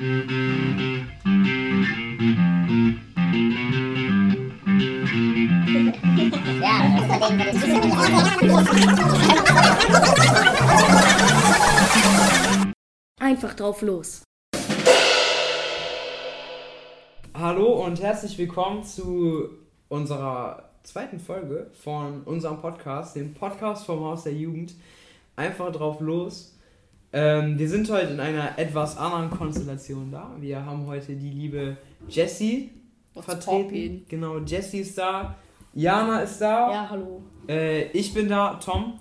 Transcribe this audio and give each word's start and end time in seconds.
Einfach 0.00 0.16
drauf 13.54 13.82
los. 13.82 14.22
Hallo 17.34 17.84
und 17.84 18.00
herzlich 18.00 18.38
willkommen 18.38 18.82
zu 18.84 19.50
unserer 19.90 20.70
zweiten 20.82 21.20
Folge 21.20 21.70
von 21.74 22.22
unserem 22.22 22.62
Podcast, 22.62 23.16
dem 23.16 23.34
Podcast 23.34 23.84
vom 23.84 24.00
Haus 24.00 24.22
der 24.22 24.32
Jugend. 24.32 24.76
Einfach 25.36 25.70
drauf 25.70 26.00
los. 26.00 26.58
Ähm, 27.12 27.58
wir 27.58 27.68
sind 27.68 27.90
heute 27.90 28.12
in 28.12 28.20
einer 28.20 28.56
etwas 28.56 28.96
anderen 28.96 29.30
Konstellation 29.30 30.12
da. 30.12 30.30
Wir 30.38 30.64
haben 30.64 30.86
heute 30.86 31.16
die 31.16 31.30
liebe 31.30 31.76
Jessie 32.08 32.70
vertreten. 33.14 33.68
poppin'? 33.68 34.00
Genau, 34.08 34.38
Jessie 34.38 34.80
ist 34.80 34.96
da. 34.96 35.34
Jana 35.74 36.20
ist 36.20 36.40
da. 36.40 36.70
Ja, 36.70 36.90
hallo. 36.90 37.22
Äh, 37.48 37.86
ich 37.90 38.14
bin 38.14 38.28
da, 38.28 38.54
Tom. 38.54 39.00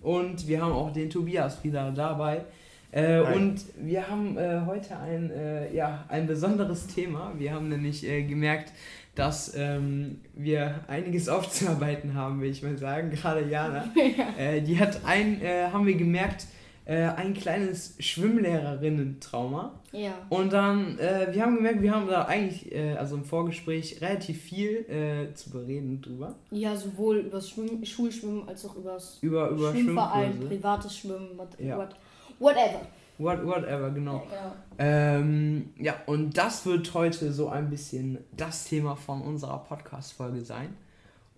Und 0.00 0.46
wir 0.46 0.62
haben 0.62 0.72
auch 0.72 0.92
den 0.92 1.10
Tobias 1.10 1.62
wieder 1.64 1.90
dabei. 1.90 2.44
Äh, 2.92 3.20
und 3.20 3.64
wir 3.76 4.08
haben 4.08 4.38
äh, 4.38 4.60
heute 4.64 4.96
ein, 4.96 5.30
äh, 5.30 5.74
ja, 5.74 6.04
ein 6.08 6.26
besonderes 6.26 6.86
Thema. 6.86 7.32
Wir 7.36 7.52
haben 7.52 7.68
nämlich 7.68 8.06
äh, 8.06 8.22
gemerkt, 8.22 8.72
dass 9.16 9.54
ähm, 9.56 10.20
wir 10.34 10.84
einiges 10.86 11.28
aufzuarbeiten 11.28 12.14
haben, 12.14 12.40
will 12.40 12.50
ich 12.50 12.62
mal 12.62 12.78
sagen. 12.78 13.10
Gerade 13.10 13.44
Jana. 13.48 13.84
äh, 14.38 14.62
die 14.62 14.78
hat 14.78 15.00
ein, 15.04 15.42
äh, 15.42 15.68
haben 15.72 15.84
wir 15.84 15.96
gemerkt, 15.96 16.46
äh, 16.88 17.02
ein 17.16 17.34
kleines 17.34 17.94
Schwimmlehrerinnen-Trauma. 17.98 19.72
Ja. 19.92 20.12
Und 20.30 20.52
dann, 20.54 20.98
äh, 20.98 21.28
wir 21.32 21.42
haben 21.42 21.56
gemerkt, 21.56 21.82
wir 21.82 21.94
haben 21.94 22.08
da 22.08 22.24
eigentlich, 22.24 22.72
äh, 22.72 22.94
also 22.96 23.16
im 23.16 23.24
Vorgespräch, 23.24 24.00
relativ 24.00 24.40
viel 24.40 24.86
äh, 24.88 25.34
zu 25.34 25.50
bereden 25.50 26.00
drüber. 26.00 26.34
Ja, 26.50 26.74
sowohl 26.74 27.30
Schwimmen, 27.42 27.84
Schulschwimmen 27.84 28.48
als 28.48 28.64
auch 28.64 28.74
übers 28.76 29.18
Über, 29.20 29.50
über 29.50 29.72
Schwimmverein, 29.72 30.30
Schwimmkurse. 30.32 30.48
privates 30.48 30.96
Schwimmen, 30.96 31.28
what, 31.36 31.48
Ja. 31.60 31.76
what, 31.76 31.94
whatever. 32.38 32.80
What, 33.18 33.44
whatever, 33.44 33.90
genau. 33.90 34.26
Ja. 34.32 34.54
Ähm, 34.78 35.70
ja, 35.78 35.94
und 36.06 36.38
das 36.38 36.64
wird 36.64 36.94
heute 36.94 37.32
so 37.32 37.48
ein 37.48 37.68
bisschen 37.68 38.18
das 38.36 38.64
Thema 38.64 38.96
von 38.96 39.20
unserer 39.20 39.58
Podcast-Folge 39.64 40.40
sein. 40.40 40.74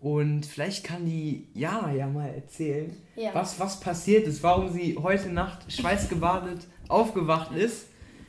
Und 0.00 0.46
vielleicht 0.46 0.82
kann 0.84 1.04
die 1.04 1.46
Jana 1.52 1.92
ja 1.92 2.06
mal 2.06 2.28
erzählen, 2.28 2.96
Ja. 3.16 3.30
was, 3.34 3.60
was 3.60 3.80
passiert 3.80 4.26
ist, 4.26 4.42
warum 4.42 4.70
sie 4.70 4.96
heute 5.00 5.28
Nacht 5.28 5.70
schweißgebadet 5.70 6.66
aufgewacht 6.88 7.52
ist 7.54 7.86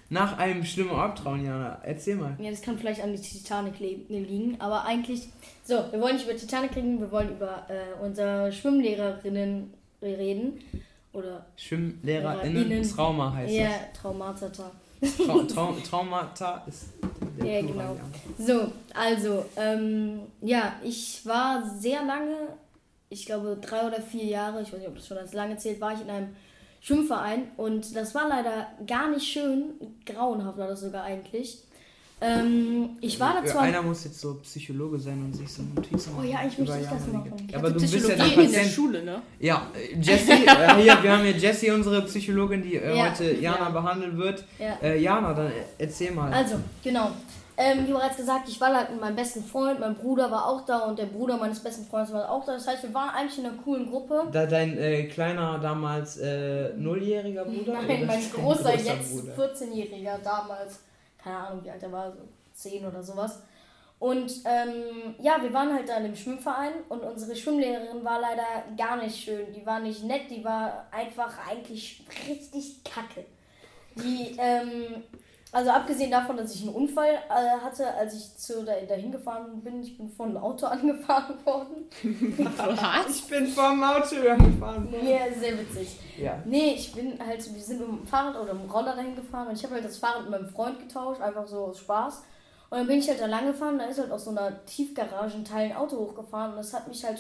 nach 0.09 0.38
einem 0.38 0.66
schlimmen 0.66 0.92
Albtraum, 0.92 1.45
Jana. 1.45 1.80
Erzähl 1.83 2.17
mal. 2.17 2.36
Ja, 2.39 2.52
das 2.52 2.61
kann 2.61 2.77
vielleicht 2.77 3.02
an 3.02 3.14
die 3.14 3.22
Titanic 3.22 3.80
li- 3.80 4.05
liegen, 4.09 4.59
aber 4.59 4.83
eigentlich. 4.83 5.30
So, 5.64 5.75
wir 5.92 6.02
wollen 6.02 6.16
nicht 6.16 6.27
über 6.27 6.36
Titanic 6.36 6.75
reden, 6.75 6.99
wir 6.99 7.09
wollen 7.11 7.30
über 7.31 7.66
äh, 7.69 8.03
unsere 8.03 8.52
Schwimmlehrerinnen 8.52 9.73
reden. 10.02 10.59
Oder. 11.14 11.45
SchwimmlehrerInnen 11.55 12.72
Innen. 12.72 12.83
Trauma 12.89 13.33
heißt 13.33 13.53
Ja, 13.53 13.69
Traumata. 13.94 14.49
das. 14.49 15.17
Trau 15.17 15.44
Trau 15.47 15.73
Traumata 15.89 16.64
ist 16.67 16.89
Ja, 17.45 17.61
genau. 17.61 17.95
ja. 17.95 18.45
So, 18.45 18.72
also, 18.94 19.45
ähm, 19.56 20.22
ja, 20.42 20.73
ich 20.84 21.22
war 21.25 21.64
sehr 21.80 22.03
lange, 22.03 22.36
ich 23.09 23.25
glaube 23.25 23.58
drei 23.61 23.86
oder 23.88 24.02
vier 24.02 24.25
Jahre, 24.25 24.61
ich 24.61 24.72
weiß 24.72 24.80
nicht, 24.80 24.88
ob 24.88 24.95
das 24.95 25.08
schon 25.08 25.17
als 25.17 25.33
lange 25.33 25.58
zählt, 25.58 25.80
war 25.81 25.94
ich 25.94 26.02
in 26.02 26.09
einem 26.09 26.30
Schwimmverein 26.81 27.44
und 27.58 27.95
das 27.95 28.16
war 28.16 28.28
leider 28.28 28.67
gar 28.88 29.09
nicht 29.09 29.28
schön, 29.31 29.66
grauenhaft 30.06 30.58
war 30.58 30.67
das 30.67 30.81
sogar 30.81 31.03
eigentlich. 31.03 31.59
Ähm, 32.23 32.98
ich 33.02 33.20
war 33.20 33.33
da 33.33 33.39
Ja, 33.39 33.45
zwar... 33.52 33.61
Einer 33.64 33.81
muss 33.81 34.03
jetzt 34.03 34.20
so 34.22 34.36
Psychologe 34.44 35.00
sein 35.00 35.23
und 35.26 35.33
sich 35.36 35.52
so 35.52 35.64
Notizen 35.64 36.11
Oh 36.20 36.22
ja, 36.23 36.38
eigentlich 36.38 36.59
möchte 36.59 36.78
ich 36.83 36.88
das 36.88 37.08
Jana 37.08 37.17
machen. 37.17 37.48
Ich 37.50 37.55
Aber 37.58 37.72
du 37.72 37.80
bist 37.80 37.94
ja 37.95 38.00
der 38.00 38.11
in 38.11 38.17
der 38.36 38.42
Patient. 38.43 38.67
Schule, 38.71 39.04
ne? 39.04 39.21
Ja, 39.39 39.66
Jessie, 39.99 40.32
äh, 40.45 40.76
hier, 40.76 41.02
wir 41.02 41.11
haben 41.11 41.23
hier 41.23 41.36
Jessie, 41.36 41.71
unsere 41.71 42.04
Psychologin, 42.04 42.61
die 42.61 42.76
äh, 42.76 42.95
Ja. 42.95 43.10
heute 43.10 43.33
Jana 43.33 43.58
Ja. 43.61 43.70
behandeln 43.70 44.17
wird. 44.20 44.43
Ja. 44.60 44.77
Äh, 44.83 45.02
Jana, 45.02 45.33
dann 45.33 45.52
erzähl 45.80 46.11
mal. 46.11 46.32
Also, 46.32 46.58
genau. 46.83 47.10
Ähm, 47.58 47.88
wie 47.88 47.92
bereits 47.92 48.17
gesagt, 48.17 48.48
ich 48.48 48.60
war 48.62 48.72
da 48.72 48.89
mit 48.89 49.00
meinem 49.02 49.16
besten 49.16 49.44
Freund, 49.44 49.80
mein 49.80 49.95
Bruder 49.95 50.32
war 50.32 50.48
auch 50.48 50.66
da 50.66 50.86
und 50.86 50.98
der 50.98 51.06
Bruder 51.06 51.38
meines 51.38 51.60
besten 51.60 51.86
Freundes 51.86 52.14
war 52.14 52.30
auch 52.30 52.45
da. 52.45 52.54
Das 52.54 52.67
heißt, 52.67 52.84
wir 52.84 52.94
waren 52.94 53.10
eigentlich 53.10 53.39
in 53.39 53.45
einer 53.45 53.58
coolen 53.58 53.89
Gruppe. 53.89 54.28
da 54.32 54.45
dein 54.45 54.78
äh, 54.78 55.04
kleiner, 55.04 55.60
damals 55.60 56.17
äh, 56.17 56.73
nulljähriger 56.76 57.45
Bruder? 57.45 57.73
Nein, 57.73 58.06
mein 58.06 58.32
großer, 58.32 58.72
großer 58.72 58.76
jetzt 58.76 59.11
Bruder? 59.11 59.54
14-Jähriger, 59.54 60.17
damals, 60.23 60.80
keine 61.22 61.38
Ahnung, 61.38 61.64
wie 61.64 61.72
alt 61.72 61.84
er 61.84 61.92
war, 61.92 62.11
so 62.11 62.20
10 62.54 62.86
oder 62.86 63.04
sowas. 63.04 63.42
Und 64.02 64.32
ähm, 64.45 65.14
ja, 65.20 65.38
wir 65.40 65.54
waren 65.54 65.72
halt 65.72 65.88
da 65.88 65.98
in 65.98 66.06
dem 66.06 66.16
Schwimmverein 66.16 66.72
und 66.90 67.04
unsere 67.04 67.36
Schwimmlehrerin 67.36 68.04
war 68.04 68.20
leider 68.20 68.44
gar 68.76 68.98
nicht 68.98 69.23
schön. 69.23 69.54
Die 69.54 69.64
war 69.64 69.80
nicht 69.80 70.04
nett, 70.04 70.23
die 70.32 70.44
war 70.44 70.88
einfach 70.90 71.32
eigentlich 71.48 72.04
richtig 72.28 72.84
kacke. 72.84 73.26
Die, 73.95 74.36
ähm, 74.40 75.04
also 75.54 75.70
abgesehen 75.70 76.10
davon, 76.10 76.38
dass 76.38 76.56
ich 76.56 76.62
einen 76.62 76.73
Unfall 76.73 77.10
äh, 77.30 77.60
hatte, 77.62 77.94
als 77.94 78.14
ich 78.14 78.38
zu 78.38 78.64
da, 78.64 78.73
dahin 78.88 79.12
gefahren 79.12 79.62
bin, 79.62 79.84
ich 79.84 79.98
bin 79.98 80.10
von 80.10 80.30
einem 80.30 80.38
Auto 80.38 80.66
angefahren 80.67 81.36
worden. 81.45 81.89
Was? 82.58 83.16
Ich 83.16 83.23
bin 83.26 83.48
vom 83.48 83.84
Auto 83.84 84.16
angefahren. 84.16 84.94
Ja, 85.04 85.32
sehr 85.38 85.60
witzig. 85.60 86.00
Ja. 86.17 86.42
Nee, 86.45 86.76
ich 86.76 86.94
bin 86.94 87.20
halt, 87.20 87.54
wir 87.54 87.61
sind 87.61 87.80
mit 87.80 87.88
dem 87.90 88.08
Fahrrad 88.08 88.42
oder 88.42 88.54
mit 88.54 88.64
dem 88.64 88.72
Roller 88.72 88.95
dahin 88.95 89.16
gefahren 89.16 89.48
und 89.48 89.58
ich 89.58 89.64
habe 89.64 89.76
halt 89.76 89.84
das 89.84 89.98
Fahrrad 89.98 90.22
mit 90.22 90.32
meinem 90.32 90.50
Freund 90.50 90.80
getauscht, 90.80 91.20
einfach 91.22 91.45
so 91.45 91.66
aus 91.66 91.80
Spaß. 91.80 92.23
Und 92.70 92.78
dann 92.78 92.88
bin 92.88 93.00
ich 93.00 93.10
halt 93.10 93.20
da 93.20 93.26
lang 93.26 93.48
gefahren, 93.48 93.78
da 93.78 93.86
ist 93.86 94.00
halt 94.00 94.11
aus 94.11 94.23
so 94.23 94.32
einer 94.32 94.64
Tiefgarage 94.66 95.36
ein 95.36 95.44
Teil 95.44 95.72
ein 95.72 95.76
Auto 95.76 95.98
hochgefahren 95.98 96.52
und 96.52 96.58
das 96.60 96.73
hat 96.73 96.88
mich 96.88 97.04
halt, 97.04 97.20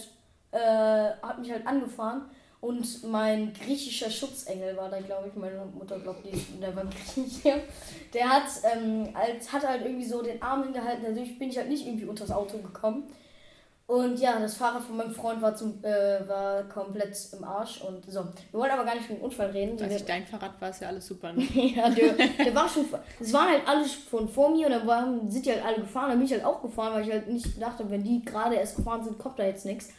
äh, 0.51 1.11
hat 1.21 1.39
mich 1.39 1.51
halt 1.51 1.67
angefahren. 1.67 2.29
Und 2.61 3.03
mein 3.09 3.53
griechischer 3.53 4.09
Schutzengel 4.11 4.77
war 4.77 4.87
da, 4.89 4.99
glaube 5.01 5.29
ich, 5.29 5.35
meine 5.35 5.65
Mutter 5.73 5.97
glaubt, 5.99 6.23
die- 6.25 6.59
der 6.61 6.75
war 6.75 6.83
Grieche. 6.85 7.63
Der 8.13 8.29
hat, 8.29 8.43
ähm, 8.71 9.09
als, 9.15 9.51
hat 9.51 9.67
halt 9.67 9.83
irgendwie 9.83 10.05
so 10.05 10.21
den 10.21 10.39
Arm 10.41 10.63
hingehalten, 10.63 11.03
dadurch 11.07 11.39
bin 11.39 11.49
ich 11.49 11.57
halt 11.57 11.69
nicht 11.69 11.87
irgendwie 11.87 12.05
unter 12.05 12.23
das 12.25 12.35
Auto 12.35 12.59
gekommen. 12.59 13.05
Und 13.87 14.19
ja, 14.19 14.39
das 14.39 14.55
Fahrrad 14.55 14.83
von 14.83 14.95
meinem 14.95 15.13
Freund 15.13 15.41
war, 15.41 15.53
zum, 15.55 15.83
äh, 15.83 16.25
war 16.27 16.63
komplett 16.69 17.17
im 17.37 17.43
Arsch. 17.43 17.81
Und 17.81 18.05
so, 18.09 18.23
wir 18.51 18.59
wollen 18.59 18.71
aber 18.71 18.85
gar 18.85 18.95
nicht 18.95 19.05
über 19.09 19.15
den 19.15 19.23
Unfall 19.23 19.49
reden. 19.49 19.81
Als 19.81 19.95
ich 19.95 20.05
dein 20.05 20.25
Fahrrad 20.25 20.61
war, 20.61 20.69
ist 20.69 20.81
ja 20.81 20.87
alles 20.87 21.07
super. 21.07 21.33
Ne? 21.33 21.41
ja, 21.75 21.89
der, 21.89 22.13
der 22.13 22.55
war 22.55 22.69
schon. 22.69 22.85
Es 23.19 23.33
waren 23.33 23.49
halt 23.49 23.67
alle 23.67 23.83
von 23.85 24.29
vor 24.29 24.51
mir 24.51 24.67
und 24.67 24.71
dann 24.71 24.87
waren, 24.87 25.29
sind 25.29 25.45
die 25.45 25.51
halt 25.51 25.65
alle 25.65 25.77
gefahren. 25.81 26.09
Dann 26.09 26.19
bin 26.19 26.27
ich 26.27 26.31
halt 26.31 26.45
auch 26.45 26.61
gefahren, 26.61 26.93
weil 26.93 27.05
ich 27.05 27.11
halt 27.11 27.27
nicht 27.27 27.61
dachte, 27.61 27.89
wenn 27.89 28.03
die 28.03 28.23
gerade 28.23 28.55
erst 28.55 28.77
gefahren 28.77 29.03
sind, 29.03 29.17
kommt 29.17 29.39
da 29.39 29.43
jetzt 29.43 29.65
nichts. 29.65 29.89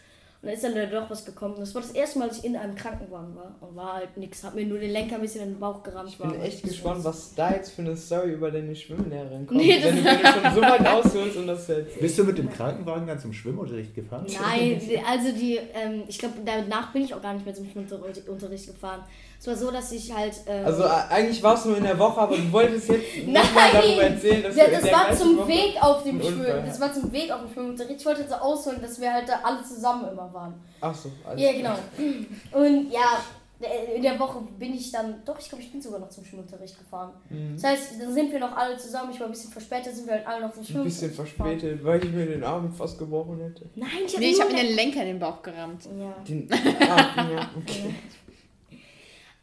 Und 0.42 0.48
dann 0.48 0.54
ist 0.56 0.64
dann 0.64 0.74
da 0.74 0.86
doch 0.86 1.08
was 1.08 1.24
gekommen. 1.24 1.54
Das 1.60 1.72
war 1.72 1.82
das 1.82 1.92
erste 1.92 2.18
Mal, 2.18 2.26
dass 2.26 2.38
ich 2.38 2.44
in 2.44 2.56
einem 2.56 2.74
Krankenwagen 2.74 3.36
war. 3.36 3.54
Und 3.60 3.76
war 3.76 3.92
halt 3.94 4.16
nichts. 4.16 4.42
Hab 4.42 4.56
mir 4.56 4.66
nur 4.66 4.80
den 4.80 4.90
Lenker 4.90 5.14
ein 5.14 5.20
bisschen 5.20 5.42
in 5.44 5.50
den 5.50 5.60
Bauch 5.60 5.84
gerammt. 5.84 6.08
Ich 6.08 6.18
bin 6.18 6.30
War 6.30 6.42
echt 6.44 6.64
gespannt, 6.64 7.04
was 7.04 7.32
da 7.36 7.52
jetzt 7.52 7.70
für 7.70 7.82
eine 7.82 7.96
Story 7.96 8.32
über 8.32 8.50
deine 8.50 8.74
Schwimmlehrerin 8.74 9.46
kommt. 9.46 9.60
Nee, 9.60 9.76
das- 9.80 9.84
wenn, 9.94 9.96
du, 9.98 10.04
wenn 10.04 10.20
du 10.20 10.26
schon 10.26 10.54
so 10.56 10.60
weit 10.62 10.86
ausholst 10.88 11.36
und 11.36 11.46
das 11.46 11.68
jetzt. 11.68 12.00
Bist 12.00 12.18
du 12.18 12.24
mit 12.24 12.38
dem 12.38 12.50
Krankenwagen 12.50 13.06
dann 13.06 13.20
zum 13.20 13.32
Schwimmunterricht 13.32 13.94
gefahren? 13.94 14.26
Nein, 14.42 14.80
also 15.08 15.30
die, 15.30 15.60
ähm, 15.74 16.02
ich 16.08 16.18
glaube, 16.18 16.34
danach 16.44 16.92
bin 16.92 17.02
ich 17.04 17.14
auch 17.14 17.22
gar 17.22 17.34
nicht 17.34 17.44
mehr 17.46 17.54
zum 17.54 17.66
Schwimmunterricht 17.70 18.66
gefahren. 18.66 19.04
Es 19.42 19.48
war 19.48 19.56
so, 19.56 19.72
dass 19.72 19.90
ich 19.90 20.14
halt. 20.14 20.34
Ähm, 20.46 20.64
Also 20.64 20.84
äh, 20.84 20.88
eigentlich 21.10 21.42
warst 21.42 21.64
du 21.64 21.70
nur 21.70 21.78
in 21.78 21.82
der 21.82 21.98
Woche, 21.98 22.20
aber 22.20 22.36
du 22.36 22.52
wolltest 22.52 22.88
jetzt 22.90 23.04
Nein! 23.26 23.42
darüber 23.72 24.02
erzählen, 24.04 24.40
dass 24.44 24.54
Ja, 24.54 24.68
das 24.70 24.82
der 24.84 24.92
war 24.92 25.12
zum 25.12 25.36
Woche 25.38 25.48
Weg 25.48 25.76
auf 25.82 26.04
dem 26.04 26.22
Schwimmen. 26.22 26.62
Das 26.64 26.78
war 26.80 26.92
zum 26.92 27.10
Weg 27.12 27.32
auf 27.32 27.40
dem 27.40 27.52
Schwimmunterricht. 27.52 27.98
Ich 27.98 28.06
wollte 28.06 28.20
jetzt 28.20 28.30
so 28.30 28.36
ausholen, 28.36 28.80
dass 28.80 29.00
wir 29.00 29.12
halt 29.12 29.28
da 29.28 29.40
alle 29.42 29.64
zusammen 29.64 30.08
immer 30.12 30.32
waren. 30.32 30.54
Ach 30.80 30.94
so, 30.94 31.10
alles 31.28 31.42
Ja, 31.42 31.52
klar. 31.54 31.76
genau. 31.96 32.62
Und 32.64 32.92
ja, 32.92 33.18
in 33.96 34.02
der 34.02 34.16
Woche 34.20 34.40
bin 34.60 34.74
ich 34.74 34.90
dann, 34.92 35.22
doch, 35.24 35.38
ich 35.40 35.48
glaube, 35.48 35.62
ich 35.64 35.72
bin 35.72 35.80
sogar 35.82 35.98
noch 35.98 36.08
zum 36.10 36.24
Schwimmunterricht 36.24 36.78
gefahren. 36.78 37.10
Mhm. 37.28 37.54
Das 37.54 37.64
heißt, 37.64 38.00
dann 38.00 38.12
sind 38.14 38.30
wir 38.32 38.38
noch 38.38 38.56
alle 38.56 38.76
zusammen. 38.76 39.10
Ich 39.12 39.18
war 39.18 39.26
ein 39.26 39.32
bisschen 39.32 39.50
verspätet, 39.50 39.94
sind 39.96 40.06
wir 40.06 40.14
halt 40.14 40.26
alle 40.26 40.42
noch 40.46 40.52
zum 40.52 40.62
Ein 40.62 40.66
Schwimmunterricht 40.66 41.00
bisschen 41.14 41.26
gefahren. 41.26 41.58
verspätet, 41.58 41.84
weil 41.84 42.04
ich 42.04 42.12
mir 42.12 42.26
den 42.26 42.44
Arm 42.44 42.72
fast 42.72 42.96
gebrochen 42.98 43.40
hätte. 43.40 43.68
Nein, 43.74 43.88
ich 44.06 44.16
Nee, 44.18 44.26
ich 44.30 44.38
nur 44.38 44.44
habe 44.46 44.54
mir 44.54 44.62
den 44.64 44.76
Lenker 44.76 45.00
in 45.02 45.06
den 45.08 45.18
Bauch 45.18 45.42
gerammt. 45.42 45.84
Ja, 45.98 46.14
Den, 46.28 46.48
ah, 46.52 47.28
ja, 47.32 47.50
okay. 47.56 47.94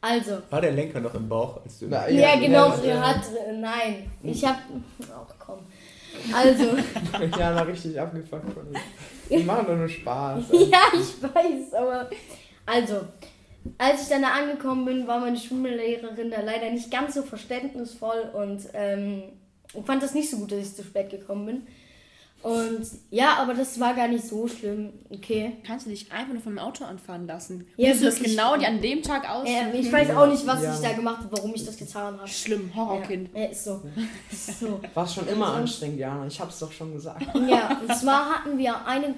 Also. 0.02 0.42
War 0.50 0.62
der 0.62 0.72
Lenker 0.72 1.00
noch 1.00 1.14
im 1.14 1.28
Bauch, 1.28 1.62
als 1.64 1.80
du. 1.80 1.88
Na, 1.88 2.10
Ja, 2.10 2.36
genau, 2.36 2.74
ja, 2.78 2.96
ja. 2.96 3.02
hat, 3.02 3.22
nein, 3.54 4.10
ich 4.24 4.46
hab, 4.46 4.58
ach 5.02 5.36
komm. 5.38 5.60
Also, 6.34 6.64
Jana 7.38 7.62
richtig 7.62 8.00
abgefuckt 8.00 8.54
von 8.54 8.68
ihm. 8.68 8.80
Die 9.30 9.44
machen 9.44 9.68
doch 9.68 9.76
nur 9.76 9.90
Spaß. 9.90 10.46
ja, 10.52 10.82
ich 10.94 11.22
weiß, 11.22 11.74
aber, 11.74 12.10
also, 12.66 13.02
als 13.78 14.04
ich 14.04 14.08
dann 14.10 14.22
da 14.22 14.30
angekommen 14.30 14.86
bin, 14.86 15.08
war 15.08 15.20
meine 15.20 15.38
Schwimmlehrerin 15.38 16.32
da 16.32 16.42
leider 16.42 16.72
nicht 16.72 16.90
ganz 16.90 17.14
so 17.16 17.24
verständnisvoll 17.24 18.32
und 18.34 18.62
ähm, 18.74 19.24
fand 19.86 20.02
das 20.02 20.14
nicht 20.14 20.30
so 20.30 20.38
gut, 20.38 20.52
dass 20.52 20.60
ich 20.60 20.76
zu 20.76 20.84
spät 20.84 21.10
gekommen 21.10 21.46
bin. 21.46 21.68
Und 22.42 22.88
ja, 23.12 23.36
aber 23.38 23.54
das 23.54 23.78
war 23.82 23.94
gar 23.96 24.08
nicht 24.08 24.24
so 24.26 24.48
schlimm. 24.48 24.94
Okay. 25.10 25.58
Kannst 25.68 25.86
du 25.86 25.90
dich 25.90 26.10
einfach 26.12 26.32
nur 26.34 26.42
vom 26.42 26.58
Auto 26.58 26.86
anfahren 26.86 27.28
lassen? 27.28 27.68
Ja, 27.76 27.90
Musst 27.90 28.02
du 28.02 28.06
das 28.06 28.22
genau 28.22 28.56
die 28.56 28.66
an 28.66 28.80
dem 28.82 29.02
Tag 29.02 29.30
aus? 29.30 29.46
Äh, 29.48 29.78
ich 29.78 29.92
weiß 29.92 30.12
auch 30.12 30.26
nicht, 30.28 30.48
was 30.48 30.64
Ja. 30.64 30.74
ich 30.74 30.80
da 30.80 30.94
gemacht 30.94 31.18
habe, 31.24 31.36
warum 31.36 31.54
ich 31.54 31.66
das 31.66 31.76
getan 31.76 32.18
habe. 32.18 32.28
Schlimm, 32.30 32.72
Horrorkind. 32.74 33.30
Ja, 33.36 33.46
ist 33.48 33.66
so. 33.66 33.82
Ist 34.32 34.60
so. 34.60 34.80
War 34.94 35.06
schon 35.06 35.28
immer 35.28 35.48
Also- 35.48 35.58
anstrengend, 35.60 36.00
Jana. 36.00 36.28
Ich 36.28 36.40
hab's 36.40 36.60
doch 36.60 36.72
schon 36.72 36.94
gesagt. 36.94 37.26
Ja, 37.50 37.78
und 37.86 37.94
zwar 37.96 38.36
hatten 38.36 38.58
wir 38.58 38.86
eine 38.86 39.16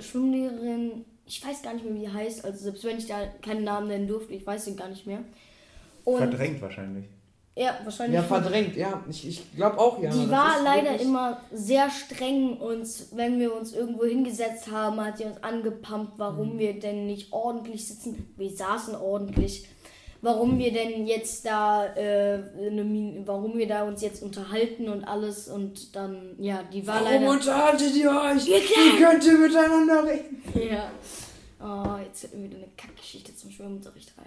Schwimmlehrerin, 0.00 1.04
ich 1.26 1.44
weiß 1.46 1.62
gar 1.62 1.74
nicht 1.74 1.84
mehr, 1.84 1.94
wie 1.94 2.00
die 2.00 2.12
heißt, 2.12 2.44
also 2.44 2.58
selbst 2.64 2.84
wenn 2.84 2.98
ich 2.98 3.06
da 3.06 3.26
keinen 3.42 3.64
Namen 3.64 3.88
nennen 3.88 4.08
durfte, 4.08 4.34
ich 4.34 4.46
weiß 4.46 4.64
sie 4.66 4.76
gar 4.76 4.88
nicht 4.88 5.06
mehr. 5.06 5.20
Und 6.04 6.18
Verdrängt 6.18 6.60
wahrscheinlich. 6.62 7.04
Ja, 7.58 7.76
wahrscheinlich. 7.84 8.14
Ja, 8.16 8.22
verdrängt, 8.22 8.76
ja. 8.76 9.02
Ich, 9.10 9.26
ich 9.28 9.54
glaube 9.56 9.78
auch, 9.78 10.00
Jana. 10.02 10.14
Die 10.14 10.30
war 10.30 10.62
leider 10.62 10.98
immer 11.00 11.40
sehr 11.52 11.90
streng 11.90 12.56
und 12.58 12.86
wenn 13.12 13.38
wir 13.40 13.54
uns 13.54 13.72
irgendwo 13.74 14.04
hingesetzt 14.04 14.70
haben, 14.70 15.00
hat 15.04 15.18
sie 15.18 15.24
uns 15.24 15.42
angepumpt, 15.42 16.12
warum 16.18 16.54
Mhm. 16.54 16.58
wir 16.58 16.78
denn 16.80 17.06
nicht 17.06 17.32
ordentlich 17.32 17.86
sitzen. 17.88 18.32
Wir 18.36 18.50
saßen 18.50 18.94
ordentlich. 18.94 19.66
Warum 20.20 20.58
wir 20.58 20.72
denn 20.72 21.06
jetzt 21.06 21.46
da, 21.46 21.86
äh, 21.94 22.42
eine, 22.66 22.82
Min- 22.82 23.22
warum 23.24 23.56
wir 23.56 23.68
da 23.68 23.84
uns 23.84 24.02
jetzt 24.02 24.20
unterhalten 24.20 24.88
und 24.88 25.04
alles 25.04 25.46
und 25.46 25.94
dann, 25.94 26.34
ja, 26.40 26.64
die 26.72 26.84
war 26.88 26.96
Warum 26.96 27.06
leider. 27.12 27.30
unterhaltet 27.30 27.94
ihr 27.94 28.10
euch? 28.10 28.46
Ja. 28.48 28.56
Wie 28.56 29.00
könnt 29.00 29.24
ihr 29.24 29.38
miteinander 29.38 30.04
reden? 30.04 30.42
Ja. 30.54 30.90
Oh, 31.60 31.98
jetzt 32.04 32.22
fällt 32.22 32.34
mir 32.34 32.44
wieder 32.48 32.56
eine 32.56 32.66
Kackgeschichte 32.76 33.36
zum 33.36 33.52
Schwimmunterricht 33.52 34.12
rein. 34.18 34.26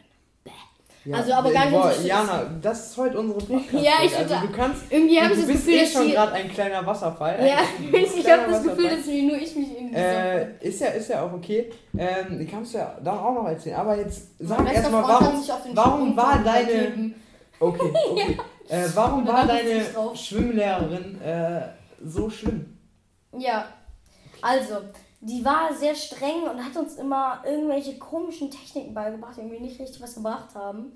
Ja, 1.03 1.17
Also, 1.17 1.33
aber 1.33 1.51
gar 1.51 1.65
nicht 1.65 1.73
boah. 1.73 1.91
Jana, 2.03 2.45
das 2.61 2.91
ist 2.91 2.97
heute 2.97 3.19
unsere 3.19 3.39
Podcast. 3.39 3.83
Ja, 3.83 3.93
ich 4.03 4.15
also, 4.15 4.35
du 4.35 4.51
kannst. 4.51 4.83
Irgendwie 4.91 5.19
habe 5.19 5.33
ich 5.33 5.39
das 5.39 5.47
bist 5.47 5.65
Gefühl, 5.65 5.73
eh 5.73 5.81
dass 5.81 5.93
schon 5.93 6.11
gerade 6.11 6.31
ein 6.33 6.51
kleiner 6.51 6.85
Wasserfall. 6.85 7.47
Ja, 7.47 7.59
ich 7.99 8.31
habe 8.31 8.51
das 8.51 8.63
Gefühl, 8.63 8.89
dass 8.89 9.05
nur 9.07 9.37
ich 9.37 9.55
mich 9.55 9.71
irgendwie 9.75 9.95
Äh, 9.95 10.57
ist 10.59 10.79
ja, 10.79 10.87
ist 10.89 11.09
ja 11.09 11.23
auch 11.23 11.33
okay. 11.33 11.71
Ähm, 11.97 12.47
kannst 12.49 12.75
du 12.75 12.77
ja 12.77 12.95
dann 13.03 13.17
auch 13.17 13.33
noch 13.33 13.47
erzählen. 13.47 13.77
Aber 13.77 13.97
jetzt 13.97 14.29
sag 14.37 14.71
erstmal, 14.71 15.03
warum, 15.03 15.43
warum 15.73 16.17
war 16.17 16.39
deine. 16.43 17.13
Okay, 17.59 17.93
okay. 18.11 18.37
Äh, 18.69 18.87
warum 18.93 19.27
war 19.27 19.47
deine. 19.47 19.83
Schwimmlehrerin 20.15 21.19
äh, 21.21 21.61
so 22.03 22.29
schlimm? 22.29 22.77
Ja, 23.37 23.65
also, 24.41 24.75
die 25.21 25.45
war 25.45 25.73
sehr 25.73 25.95
streng 25.95 26.43
und 26.51 26.63
hat 26.63 26.75
uns 26.75 26.95
immer 26.95 27.41
irgendwelche 27.45 27.97
komischen 27.97 28.49
Techniken 28.49 28.93
beigebracht, 28.93 29.37
die 29.37 29.41
irgendwie 29.41 29.59
nicht 29.59 29.79
richtig 29.79 30.01
was 30.01 30.15
gebracht 30.15 30.55
haben. 30.55 30.93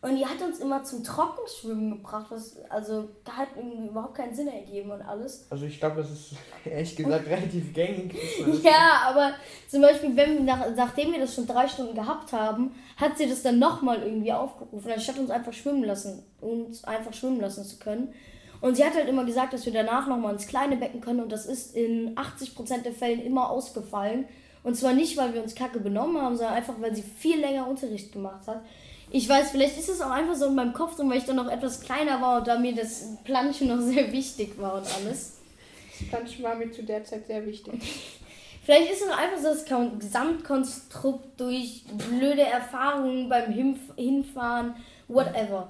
Und 0.00 0.16
die 0.16 0.24
hat 0.24 0.40
uns 0.40 0.60
immer 0.60 0.84
zum 0.84 1.02
Trockenschwimmen 1.02 1.90
gebracht, 1.90 2.26
was 2.28 2.56
also 2.68 3.08
hat 3.28 3.48
überhaupt 3.56 4.14
keinen 4.14 4.32
Sinn 4.32 4.46
ergeben 4.46 4.92
und 4.92 5.02
alles. 5.02 5.46
Also 5.50 5.66
ich 5.66 5.80
glaube, 5.80 5.96
das 5.96 6.10
ist 6.10 6.34
ehrlich 6.64 6.94
gesagt 6.94 7.26
relativ 7.28 7.72
gängig. 7.74 8.14
Ja, 8.62 9.02
aber 9.06 9.32
zum 9.68 9.82
Beispiel, 9.82 10.16
wenn 10.16 10.34
wir 10.34 10.42
nach, 10.42 10.66
nachdem 10.76 11.12
wir 11.12 11.18
das 11.18 11.34
schon 11.34 11.48
drei 11.48 11.66
Stunden 11.66 11.96
gehabt 11.96 12.32
haben, 12.32 12.76
hat 12.96 13.18
sie 13.18 13.28
das 13.28 13.42
dann 13.42 13.58
nochmal 13.58 14.02
irgendwie 14.02 14.32
aufgerufen, 14.32 14.92
anstatt 14.92 15.18
uns 15.18 15.30
einfach 15.30 15.52
schwimmen 15.52 15.82
lassen, 15.82 16.22
uns 16.40 16.84
einfach 16.84 17.12
schwimmen 17.12 17.40
lassen 17.40 17.64
zu 17.64 17.78
können. 17.78 18.14
Und 18.60 18.76
sie 18.76 18.84
hat 18.84 18.94
halt 18.94 19.08
immer 19.08 19.24
gesagt, 19.24 19.52
dass 19.52 19.66
wir 19.66 19.72
danach 19.72 20.06
nochmal 20.08 20.32
ins 20.32 20.46
kleine 20.46 20.76
Becken 20.76 21.00
können 21.00 21.20
und 21.20 21.30
das 21.30 21.46
ist 21.46 21.76
in 21.76 22.16
80% 22.16 22.82
der 22.82 22.92
Fällen 22.92 23.22
immer 23.24 23.50
ausgefallen. 23.50 24.24
Und 24.64 24.74
zwar 24.76 24.92
nicht, 24.92 25.16
weil 25.16 25.32
wir 25.32 25.42
uns 25.42 25.54
kacke 25.54 25.78
benommen 25.78 26.20
haben, 26.20 26.36
sondern 26.36 26.56
einfach, 26.56 26.74
weil 26.80 26.94
sie 26.94 27.02
viel 27.02 27.38
länger 27.40 27.68
Unterricht 27.68 28.12
gemacht 28.12 28.46
hat. 28.46 28.60
Ich 29.10 29.28
weiß, 29.28 29.52
vielleicht 29.52 29.78
ist 29.78 29.88
es 29.88 30.00
auch 30.02 30.10
einfach 30.10 30.34
so 30.34 30.46
in 30.46 30.54
meinem 30.56 30.72
Kopf 30.72 30.96
drin, 30.96 31.08
weil 31.08 31.18
ich 31.18 31.24
dann 31.24 31.36
noch 31.36 31.50
etwas 31.50 31.80
kleiner 31.80 32.20
war 32.20 32.38
und 32.38 32.46
da 32.48 32.58
mir 32.58 32.74
das 32.74 33.06
Planschen 33.24 33.68
noch 33.68 33.80
sehr 33.80 34.12
wichtig 34.12 34.58
war 34.58 34.74
und 34.74 34.86
alles. 35.00 35.38
Planschen 36.10 36.42
war 36.44 36.54
mir 36.56 36.70
zu 36.70 36.82
der 36.82 37.04
Zeit 37.04 37.26
sehr 37.26 37.46
wichtig. 37.46 37.74
Vielleicht 38.64 38.92
ist 38.92 39.02
es 39.02 39.08
einfach 39.08 39.38
so 39.38 39.48
das 39.48 39.64
Kon- 39.64 39.98
Gesamtkonstrukt 39.98 41.40
durch 41.40 41.84
blöde 42.10 42.42
Erfahrungen 42.42 43.28
beim 43.28 43.50
Hinf 43.50 43.78
Hinfahren, 43.96 44.74
whatever. 45.06 45.68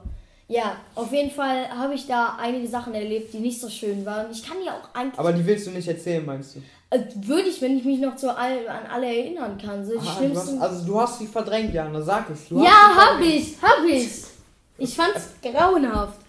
Ja, 0.50 0.76
auf 0.94 1.12
jeden 1.12 1.30
Fall 1.30 1.68
habe 1.68 1.94
ich 1.94 2.06
da 2.06 2.36
einige 2.40 2.66
Sachen 2.66 2.94
erlebt, 2.94 3.34
die 3.34 3.38
nicht 3.38 3.60
so 3.60 3.68
schön 3.68 4.04
waren. 4.06 4.30
Ich 4.30 4.42
kann 4.42 4.56
ja 4.64 4.72
auch 4.72 4.94
eigentlich, 4.98 5.18
Aber 5.18 5.32
die 5.34 5.44
willst 5.44 5.66
du 5.66 5.70
nicht 5.72 5.86
erzählen, 5.86 6.24
meinst 6.24 6.56
du? 6.56 6.60
äh, 6.90 7.00
würde 7.16 7.48
ich, 7.50 7.60
wenn 7.60 7.76
ich 7.76 7.84
mich 7.84 8.00
noch 8.00 8.16
zu 8.16 8.34
all, 8.34 8.66
an 8.66 8.86
alle 8.90 9.06
erinnern 9.06 9.58
kann. 9.58 9.84
So 9.84 9.92
die 9.92 9.98
Ah, 9.98 10.20
du 10.22 10.34
hast, 10.34 10.58
also 10.58 10.86
du 10.86 11.00
hast 11.00 11.18
sie 11.18 11.26
verdrängt, 11.26 11.74
Jana, 11.74 12.00
sag 12.00 12.30
es. 12.30 12.48
Du 12.48 12.62
ja, 12.64 12.70
hab 12.96 13.20
ich, 13.20 13.56
hab 13.62 13.84
ich. 13.84 14.08
Ich 14.80 14.94
fand's 14.94 15.30
grauenhaft. 15.42 16.20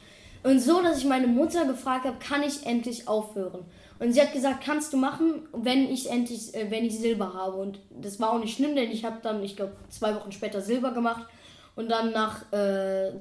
Und 0.41 0.59
so, 0.59 0.81
dass 0.81 0.97
ich 0.97 1.05
meine 1.05 1.27
Mutter 1.27 1.65
gefragt 1.65 2.05
habe, 2.05 2.17
kann 2.17 2.41
ich 2.41 2.65
endlich 2.65 3.07
aufhören? 3.07 3.63
Und 3.99 4.11
sie 4.11 4.19
hat 4.21 4.33
gesagt, 4.33 4.63
kannst 4.65 4.91
du 4.91 4.97
machen, 4.97 5.47
wenn 5.53 5.87
ich 5.87 6.09
endlich, 6.09 6.55
äh, 6.55 6.71
wenn 6.71 6.83
ich 6.83 6.97
Silber 6.97 7.31
habe. 7.35 7.57
Und 7.57 7.79
das 7.91 8.19
war 8.19 8.31
auch 8.33 8.39
nicht 8.39 8.55
schlimm, 8.55 8.75
denn 8.75 8.89
ich 8.89 9.05
habe 9.05 9.17
dann, 9.21 9.43
ich 9.43 9.55
glaube, 9.55 9.73
zwei 9.89 10.15
Wochen 10.15 10.31
später 10.31 10.61
Silber 10.61 10.91
gemacht. 10.93 11.27
Und 11.75 11.89
dann 11.91 12.11
nach 12.11 12.51
äh, 12.51 13.11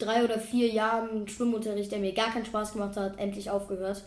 drei 0.00 0.24
oder 0.24 0.38
vier 0.38 0.68
Jahren 0.68 1.28
Schwimmunterricht, 1.28 1.92
der 1.92 1.98
mir 2.00 2.12
gar 2.12 2.32
keinen 2.32 2.44
Spaß 2.46 2.72
gemacht 2.72 2.96
hat, 2.96 3.18
endlich 3.18 3.50
aufgehört. 3.50 4.02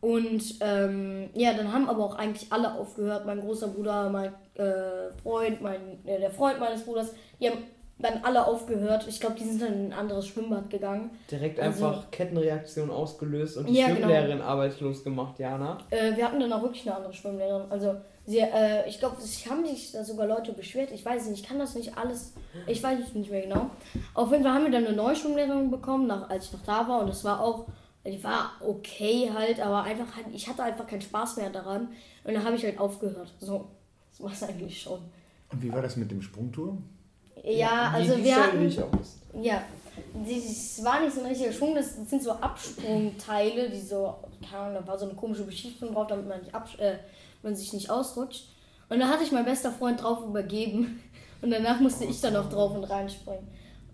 Und 0.00 0.56
ähm, 0.60 1.30
ja, 1.34 1.54
dann 1.54 1.72
haben 1.72 1.88
aber 1.88 2.04
auch 2.04 2.14
eigentlich 2.16 2.52
alle 2.52 2.74
aufgehört. 2.74 3.26
Mein 3.26 3.40
großer 3.40 3.68
Bruder, 3.68 4.08
mein 4.10 4.32
äh, 4.54 5.10
Freund, 5.22 5.60
mein, 5.62 5.98
äh, 6.04 6.20
der 6.20 6.30
Freund 6.30 6.60
meines 6.60 6.84
Bruders, 6.84 7.12
die 7.40 7.48
haben 7.50 7.58
dann 7.98 8.20
alle 8.22 8.46
aufgehört. 8.46 9.06
Ich 9.08 9.20
glaube, 9.20 9.36
die 9.36 9.44
sind 9.44 9.62
dann 9.62 9.72
in 9.72 9.86
ein 9.86 9.92
anderes 9.98 10.26
Schwimmbad 10.26 10.68
gegangen. 10.68 11.10
Direkt 11.30 11.58
Also- 11.58 11.86
einfach 11.86 12.10
Kettenreaktion 12.10 12.90
ausgelöst 12.90 13.56
und 13.56 13.68
die 13.68 13.74
Ja, 13.74 13.86
genau. 13.86 14.00
Schwimmlehrerin 14.00 14.42
arbeitslos 14.42 15.02
gemacht, 15.02 15.38
Jana. 15.38 15.78
Äh, 15.90 16.14
wir 16.14 16.26
hatten 16.26 16.38
dann 16.40 16.52
auch 16.52 16.62
wirklich 16.62 16.86
eine 16.86 16.96
andere 16.96 17.14
Schwimmlehrerin. 17.14 17.70
Also, 17.70 17.96
sie, 18.26 18.38
äh, 18.40 18.88
ich 18.88 18.98
glaube, 18.98 19.16
es 19.18 19.48
haben 19.48 19.64
sich 19.66 19.92
da 19.92 20.04
sogar 20.04 20.26
Leute 20.26 20.52
beschwert. 20.52 20.90
Ich 20.92 21.04
weiß 21.04 21.26
nicht, 21.26 21.40
ich 21.42 21.46
kann 21.48 21.58
das 21.58 21.74
nicht 21.74 21.96
alles, 21.96 22.32
ich 22.66 22.82
weiß 22.82 22.98
es 23.06 23.14
nicht 23.14 23.30
mehr 23.30 23.42
genau. 23.42 23.70
Auf 24.14 24.30
jeden 24.32 24.42
Fall 24.42 24.52
haben 24.54 24.64
wir 24.64 24.70
dann 24.72 24.86
eine 24.86 24.96
neue 24.96 25.14
Schwimmlehrerin 25.16 25.70
bekommen, 25.70 26.06
nach, 26.06 26.28
als 26.28 26.46
ich 26.46 26.52
noch 26.52 26.62
da 26.64 26.86
war. 26.88 27.00
Und 27.00 27.08
das 27.08 27.22
war 27.24 27.40
auch, 27.40 27.66
die 28.04 28.22
war 28.22 28.52
okay 28.60 29.30
halt, 29.34 29.60
aber 29.60 29.82
einfach, 29.82 30.14
halt- 30.16 30.26
ich 30.32 30.48
hatte 30.48 30.62
einfach 30.62 30.86
keinen 30.86 31.02
Spaß 31.02 31.36
mehr 31.36 31.50
daran. 31.50 31.88
Und 32.24 32.34
dann 32.34 32.44
habe 32.44 32.56
ich 32.56 32.64
halt 32.64 32.78
aufgehört. 32.78 33.32
So, 33.40 33.66
das 34.10 34.22
war 34.22 34.32
es 34.32 34.42
eigentlich 34.42 34.80
schon. 34.82 35.00
Und 35.52 35.62
wie 35.62 35.72
war 35.72 35.82
das 35.82 35.96
mit 35.96 36.10
dem 36.10 36.20
Sprungturm? 36.22 36.82
Ja, 37.44 37.90
Die- 37.90 37.96
also 37.96 38.16
die 38.16 38.24
wir 38.24 38.32
Story 38.34 38.70
hatten, 38.72 38.82
auch 38.94 38.98
wissen. 38.98 39.20
Ja, 39.42 39.62
das 40.14 40.84
war 40.84 41.00
nicht 41.00 41.14
so 41.14 41.20
ein 41.20 41.26
richtiger 41.26 41.52
Schwung, 41.52 41.74
das 41.74 41.94
sind 42.08 42.22
so 42.22 42.32
Absprungteile, 42.32 43.70
die 43.70 43.80
so, 43.80 44.14
keine 44.48 44.62
Ahnung, 44.62 44.82
da 44.82 44.86
war 44.88 44.98
so 44.98 45.06
eine 45.06 45.14
komische 45.14 45.44
Beschichtung 45.44 45.92
drauf, 45.92 46.06
damit 46.06 46.26
man, 46.26 46.40
nicht 46.40 46.54
absch 46.54 46.78
äh, 46.78 46.96
man 47.42 47.54
sich 47.56 47.72
nicht 47.72 47.90
ausrutscht. 47.90 48.48
Und 48.88 49.00
da 49.00 49.08
hatte 49.08 49.24
ich 49.24 49.32
mein 49.32 49.44
bester 49.44 49.70
Freund 49.72 50.02
drauf 50.02 50.18
übergeben 50.26 51.02
und 51.42 51.50
danach 51.50 51.80
musste 51.80 52.04
ich 52.04 52.20
dann 52.20 52.34
noch 52.34 52.48
drauf 52.50 52.72
und 52.76 52.84
reinspringen. 52.84 53.46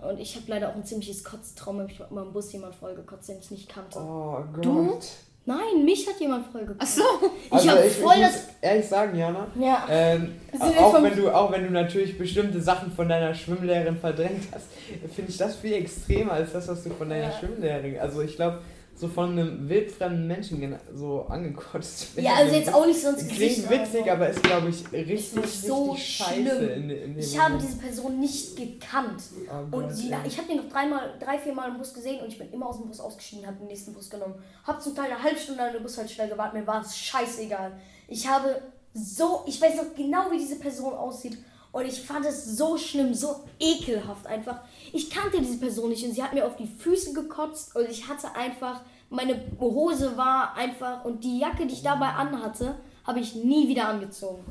Und 0.09 0.19
ich 0.19 0.35
habe 0.35 0.47
leider 0.49 0.69
auch 0.71 0.75
ein 0.75 0.85
ziemliches 0.85 1.23
Kotztrauma. 1.23 1.85
Ich 1.89 2.00
habe 2.00 2.12
mal 2.12 2.23
im 2.27 2.33
Bus 2.33 2.53
jemand 2.53 2.75
vollgekotzt, 2.75 3.29
den 3.29 3.39
ich 3.39 3.50
nicht 3.53 3.69
kannte. 3.69 3.99
Oh 4.00 4.43
Gott. 4.53 4.65
Du? 4.65 4.99
Nein, 5.44 5.85
mich 5.85 6.07
hat 6.09 6.21
jemand 6.21 6.47
vollgekotzt. 6.49 6.81
Ach 6.81 6.87
so. 6.87 7.02
Ich 7.47 7.52
Also 7.52 7.71
habe 7.71 7.87
ich, 7.87 7.93
voll 7.95 8.14
ich 8.16 8.21
das. 8.23 8.33
muss 8.33 8.43
ehrlich 8.61 8.87
sagen, 8.88 9.16
Jana, 9.19 9.47
Ja. 9.59 9.87
ähm, 9.88 10.35
auch, 10.78 11.00
wenn 11.02 11.16
du, 11.16 11.31
auch 11.31 11.50
wenn 11.52 11.64
du 11.64 11.71
natürlich 11.71 12.16
bestimmte 12.19 12.61
Sachen 12.61 12.90
von 12.93 13.09
deiner 13.09 13.33
Schwimmlehrerin 13.35 13.97
verdrängt 13.97 14.43
hast, 14.52 14.66
finde 15.14 15.31
ich 15.31 15.37
das 15.37 15.57
viel 15.57 15.73
extremer 15.75 16.33
als 16.33 16.52
das, 16.52 16.66
was 16.69 16.83
du 16.85 16.90
von 16.90 17.09
deiner 17.09 17.31
Ja. 17.31 17.38
Schwimmlehrerin. 17.38 17.99
Also 18.00 18.23
ich 18.23 18.35
glaube, 18.37 18.59
so 18.94 19.08
von 19.08 19.30
einem 19.30 19.68
wildfremden 19.68 20.26
Menschen 20.28 20.76
so 20.94 21.22
angekotzt 21.28 22.08
Ja, 22.16 22.34
also 22.34 22.54
jetzt 22.54 22.72
auch 22.72 22.87
nicht 22.87 23.00
so 23.00 23.08
ins 23.08 23.26
Klingt 23.26 23.38
Gesicht. 23.56 23.66
aber 23.66 23.80
witzig, 23.80 24.04
so. 24.04 24.11
aber 24.11 24.28
ist, 24.28 24.42
glaube 24.42 24.68
ich, 24.68 24.92
richtig, 24.92 25.37
war 25.37 25.46
so 25.49 25.90
richtig 25.92 26.16
scheiße 26.16 26.32
schlimm. 26.32 26.72
in, 26.72 26.90
in 26.90 27.18
Ich 27.18 27.38
habe 27.38 27.58
diese 27.58 27.78
Person 27.78 28.20
nicht 28.20 28.54
gekannt. 28.56 29.22
Oh 29.49 29.76
Und 29.76 29.88
Gott, 29.88 29.92
ey. 30.00 30.18
ich 30.26 30.38
habe 30.38 30.46
den 30.49 30.58
noch 30.58 30.68
dreimal, 30.68 31.14
drei, 31.18 31.38
vier 31.38 31.52
Mal 31.54 31.70
im 31.70 31.78
Bus 31.78 31.92
gesehen 31.94 32.20
und 32.20 32.28
ich 32.28 32.38
bin 32.38 32.52
immer 32.52 32.66
aus 32.68 32.78
dem 32.78 32.87
Bus 32.87 33.00
ausgestiegen, 33.00 33.46
habe 33.46 33.56
den 33.56 33.66
nächsten 33.66 33.92
Bus 33.92 34.08
genommen. 34.08 34.34
Habe 34.64 34.78
zum 34.80 34.94
Teil 34.94 35.06
eine 35.11 35.22
halbe 35.22 35.38
Stunde 35.38 35.62
an 35.62 35.72
der 35.72 35.80
Bushaltestelle 35.80 36.28
gewartet, 36.28 36.61
mir 36.61 36.66
war 36.66 36.82
es 36.82 36.96
scheißegal. 36.96 37.72
Ich 38.08 38.28
habe 38.28 38.62
so, 38.94 39.42
ich 39.46 39.61
weiß 39.61 39.76
noch 39.76 39.94
genau, 39.96 40.30
wie 40.30 40.38
diese 40.38 40.56
Person 40.56 40.92
aussieht. 40.92 41.38
Und 41.73 41.87
ich 41.87 42.00
fand 42.02 42.26
es 42.26 42.45
so 42.59 42.76
schlimm, 42.76 43.14
so 43.14 43.37
ekelhaft 43.59 44.26
einfach. 44.26 44.61
Ich 44.93 45.09
kannte 45.09 45.38
diese 45.41 45.59
Person 45.59 45.88
nicht 45.88 46.05
und 46.05 46.12
sie 46.12 46.23
hat 46.23 46.35
mir 46.35 46.47
auf 46.47 46.57
die 46.57 46.67
Füße 46.67 47.14
gekotzt 47.14 47.75
und 47.75 47.88
ich 47.91 48.07
hatte 48.09 48.35
einfach, 48.37 48.83
meine 49.09 49.41
Hose 49.59 50.17
war 50.17 50.55
einfach 50.55 51.05
und 51.05 51.25
die 51.25 51.38
Jacke, 51.38 51.67
die 51.67 51.73
ich 51.75 51.83
dabei 51.83 52.09
anhatte, 52.09 52.75
habe 53.07 53.21
ich 53.21 53.35
nie 53.35 53.69
wieder 53.69 53.88
angezogen. 53.88 54.45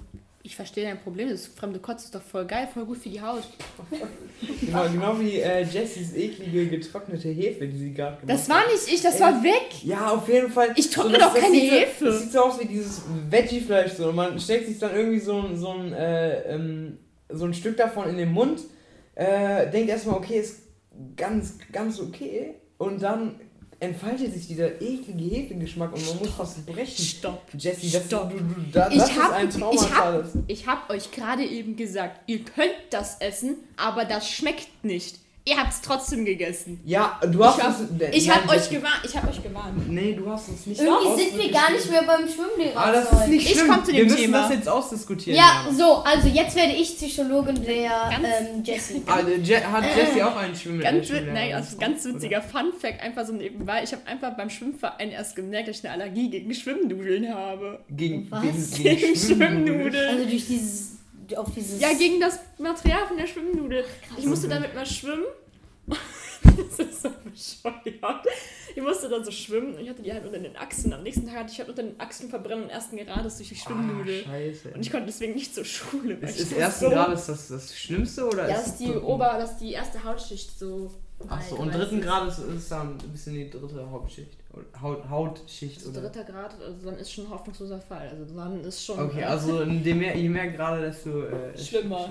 Ich 0.44 0.56
verstehe 0.56 0.86
dein 0.86 1.00
Problem. 1.00 1.30
Das 1.30 1.46
fremde 1.46 1.78
Kotz 1.78 2.06
ist 2.06 2.16
doch 2.16 2.22
voll 2.24 2.46
geil, 2.46 2.68
voll 2.74 2.86
gut 2.86 2.98
für 2.98 3.10
die 3.10 3.22
Haut. 3.22 3.44
Genau, 4.60 4.90
genau 4.90 5.20
wie 5.20 5.40
äh, 5.40 5.62
Jessys 5.64 6.16
eklige 6.16 6.68
getrocknete 6.68 7.30
Hefe, 7.30 7.68
die 7.68 7.78
sie 7.78 7.94
gerade 7.94 8.18
gemacht 8.20 8.30
Das 8.40 8.50
war 8.50 8.66
nicht 8.66 8.88
ich, 8.92 9.02
das 9.04 9.16
Ey. 9.16 9.22
war 9.22 9.44
weg. 9.44 9.70
Ja, 9.84 10.10
auf 10.10 10.28
jeden 10.28 10.50
Fall. 10.52 10.74
Ich 10.76 10.90
trockne 10.90 11.20
das- 11.20 11.28
doch 11.28 11.34
das 11.36 11.44
keine 11.44 11.56
sieht 11.56 11.70
so- 11.70 11.76
Hefe. 11.76 12.06
Das 12.06 12.20
sieht 12.22 12.32
so 12.32 12.40
aus 12.40 12.60
wie 12.60 12.66
dieses 12.66 13.04
Veggie-Fleisch 13.30 13.92
so. 13.94 14.10
Und 14.10 14.16
man 14.16 14.40
steckt 14.40 14.68
sich 14.68 14.80
dann 14.80 14.96
irgendwie 14.96 15.20
so, 15.20 15.40
ein- 15.40 15.56
so, 15.56 15.70
ein, 15.74 15.94
äh, 15.94 16.42
ähm, 16.56 16.98
so 17.34 17.46
ein 17.46 17.54
Stück 17.54 17.78
davon 17.78 18.10
in 18.10 18.18
den 18.18 18.32
Mund, 18.32 18.62
äh, 19.16 19.70
denkt 19.70 19.90
erstmal, 19.90 20.16
okay, 20.18 20.40
ist 20.40 20.60
ganz, 21.16 21.56
ganz 21.72 22.00
okay. 22.00 22.56
Und 22.78 23.02
dann 23.02 23.40
entfaltet 23.80 24.34
sich 24.34 24.48
dieser 24.48 24.80
eklige 24.82 25.24
Hefegeschmack 25.36 25.94
und 25.94 26.06
man 26.06 26.20
muss 26.20 26.30
fast 26.30 26.66
brechen. 26.68 27.04
Stopp. 27.04 27.42
Jesse, 27.58 27.92
das, 27.92 28.06
Stopp. 28.06 28.30
Du, 28.32 28.38
du, 28.38 28.62
da, 28.72 28.90
Ich 28.90 28.98
das 29.00 29.10
ist 29.10 29.20
hab- 29.22 29.34
ein 29.34 29.50
Trauma. 29.50 30.24
ich 30.48 30.68
hab- 30.68 30.82
habe 30.88 30.94
euch 30.94 31.12
gerade 31.12 31.44
eben 31.44 31.76
gesagt, 31.76 32.22
ihr 32.28 32.40
könnt 32.46 32.76
das 32.92 33.20
essen, 33.22 33.58
aber 33.78 34.06
das 34.06 34.30
schmeckt 34.30 34.84
nicht. 34.84 35.20
Ihr 35.44 35.58
habt 35.58 35.74
es 35.74 35.82
trotzdem 35.82 36.24
gegessen. 36.24 36.80
Ja, 36.86 37.20
du 37.32 37.44
hast 37.44 37.58
Ich 37.58 37.64
hab, 37.64 37.80
uns- 37.80 37.90
ich 38.12 38.28
Nein, 38.28 38.38
hab 38.44 38.50
euch 38.52 38.70
gewarnt. 38.70 39.02
Ich 39.04 39.18
habe 39.18 39.28
euch 39.30 39.42
gewarnt. 39.42 39.90
Nee, 39.90 40.14
du 40.14 40.30
hast 40.30 40.50
uns 40.50 40.68
nicht 40.68 40.80
Irgendwie 40.80 41.20
sind 41.24 41.36
wir 41.42 41.52
gar 41.52 41.72
nicht 41.72 41.90
mehr 41.90 42.04
beim 42.04 42.28
Schwimmlehrer. 42.30 42.80
Aber 42.80 42.92
das 42.92 43.12
ist 43.12 43.28
nicht 43.28 43.46
Ich 43.48 43.54
schlimm. 43.54 43.68
komm 43.68 43.84
zu 43.86 43.92
dem 43.92 43.98
wir 43.98 44.04
müssen 44.06 44.18
Thema. 44.18 44.42
das 44.44 44.52
jetzt 44.52 44.70
ausdiskutieren. 44.70 45.40
Ja, 45.40 45.64
Jana. 45.66 45.76
so, 45.76 45.96
also 46.04 46.28
jetzt 46.28 46.56
werde 46.56 46.74
ich 46.74 46.96
Psychologin 46.96 47.56
der 47.64 48.12
ähm, 48.12 48.64
Jessie. 48.64 49.02
Ah, 49.08 49.22
Je 49.42 49.56
hat 49.58 49.84
Jesse 49.96 50.28
auch 50.28 50.36
einen 50.36 50.56
Schwimmen 50.56 50.80
Ganz, 50.80 50.98
äh, 50.98 51.06
Schwimmlehrer? 51.08 51.34
nein, 51.34 51.54
also 51.56 51.78
ganz 51.78 52.06
witziger 52.06 52.42
Fun 52.44 52.72
Fact, 52.80 53.02
einfach 53.02 53.26
so 53.26 53.34
nebenbei. 53.34 53.82
Ich 53.84 53.92
habe 53.94 54.06
einfach 54.06 54.38
beim 54.38 54.52
Schwimmverein 54.52 55.10
erst 55.10 55.36
gemerkt, 55.36 55.70
dass 55.70 55.80
ich 55.80 55.84
eine 55.90 55.94
Allergie 56.04 56.30
gegen 56.30 56.54
Schwimmnudeln 56.54 57.34
habe. 57.34 57.80
Gegen, 57.90 58.30
Was? 58.30 58.44
gegen, 58.78 58.96
Gegen. 59.00 59.16
Schwimmnudeln. 59.16 60.10
Also 60.18 60.26
durch 60.30 60.46
dieses, 60.46 60.98
auf 61.38 61.54
dieses... 61.56 61.80
Ja, 61.80 61.94
gegen 61.94 62.20
das 62.20 62.40
Material 62.58 63.08
von 63.08 63.18
der 63.18 63.28
Schwimmnudel. 63.28 63.86
Ich 64.18 64.26
musste 64.26 64.48
damit 64.48 64.74
mal 64.76 64.86
schwimmen. 64.86 65.26
das 66.44 66.80
ist 66.88 67.02
so 67.02 67.10
bescheuert. 67.24 68.26
Ich 68.76 68.82
musste 68.82 69.10
dann 69.10 69.24
so 69.24 69.32
schwimmen 69.32 69.76
und 69.76 69.82
ich 69.82 69.90
hatte 69.90 70.02
die 70.02 70.14
halt 70.14 70.26
unter 70.26 70.40
den 70.40 70.56
Achsen. 70.56 70.94
Am 70.94 71.04
nächsten 71.04 71.26
Tag 71.28 71.36
hatte 71.38 71.52
ich 71.52 71.60
halt 71.60 71.70
unter 71.70 71.84
den 71.84 72.00
Achsen 72.00 72.30
verbrennen 72.30 72.66
und 72.66 72.70
ersten 72.70 72.98
Grades 72.98 73.38
durch 73.38 73.50
die 73.50 73.56
Schwimmnudel. 73.56 74.24
Ah, 74.28 74.32
scheiße. 74.32 74.70
und 74.74 74.82
ich 74.82 74.92
konnte 74.92 75.08
deswegen 75.08 75.34
nicht 75.34 75.54
zur 75.54 75.66
Schule. 75.66 76.14
Ist, 76.16 76.40
ist 76.40 76.52
das 76.52 76.58
ersten 76.58 76.86
so- 76.86 76.92
Grades 76.92 77.26
das, 77.26 77.48
das 77.50 77.78
Schlimmste 77.78 78.26
oder 78.28 78.48
Ja, 78.50 78.56
ist 78.56 78.66
das 78.68 78.78
die? 78.78 78.92
Ober, 78.92 79.36
das 79.40 79.52
ist 79.52 79.58
die 79.60 79.74
erste 79.74 80.04
Hautschicht 80.04 80.58
so. 80.58 80.92
Achso, 81.30 81.56
und 81.56 81.74
dritten. 81.74 82.02
Grad 82.02 82.28
ist, 82.28 82.40
ist 82.40 82.72
dann 82.72 82.98
ein 82.98 83.10
bisschen 83.12 83.34
die 83.36 83.50
dritte 83.50 83.90
Hauptschicht. 83.90 84.38
Oder 84.54 84.82
Haut, 84.82 85.10
Hautschicht, 85.10 85.78
Also 85.78 85.92
oder? 85.92 86.02
dritter 86.10 86.24
Grad, 86.26 86.54
also 86.60 86.76
dann 86.86 86.98
ist 86.98 87.12
schon 87.12 87.26
ein 87.26 87.32
hoffnungsloser 87.32 87.80
Fall. 87.80 88.10
Also 88.10 88.36
dann 88.36 88.62
ist 88.66 88.84
schon. 88.86 89.00
Okay, 89.00 89.22
äh, 89.22 89.26
also 89.26 89.64
je 89.64 89.94
mehr, 89.94 90.16
je 90.18 90.28
mehr 90.30 90.52
Grade, 90.52 90.82
desto 90.82 91.24
äh, 91.24 91.58
Schlimmer. 91.58 92.10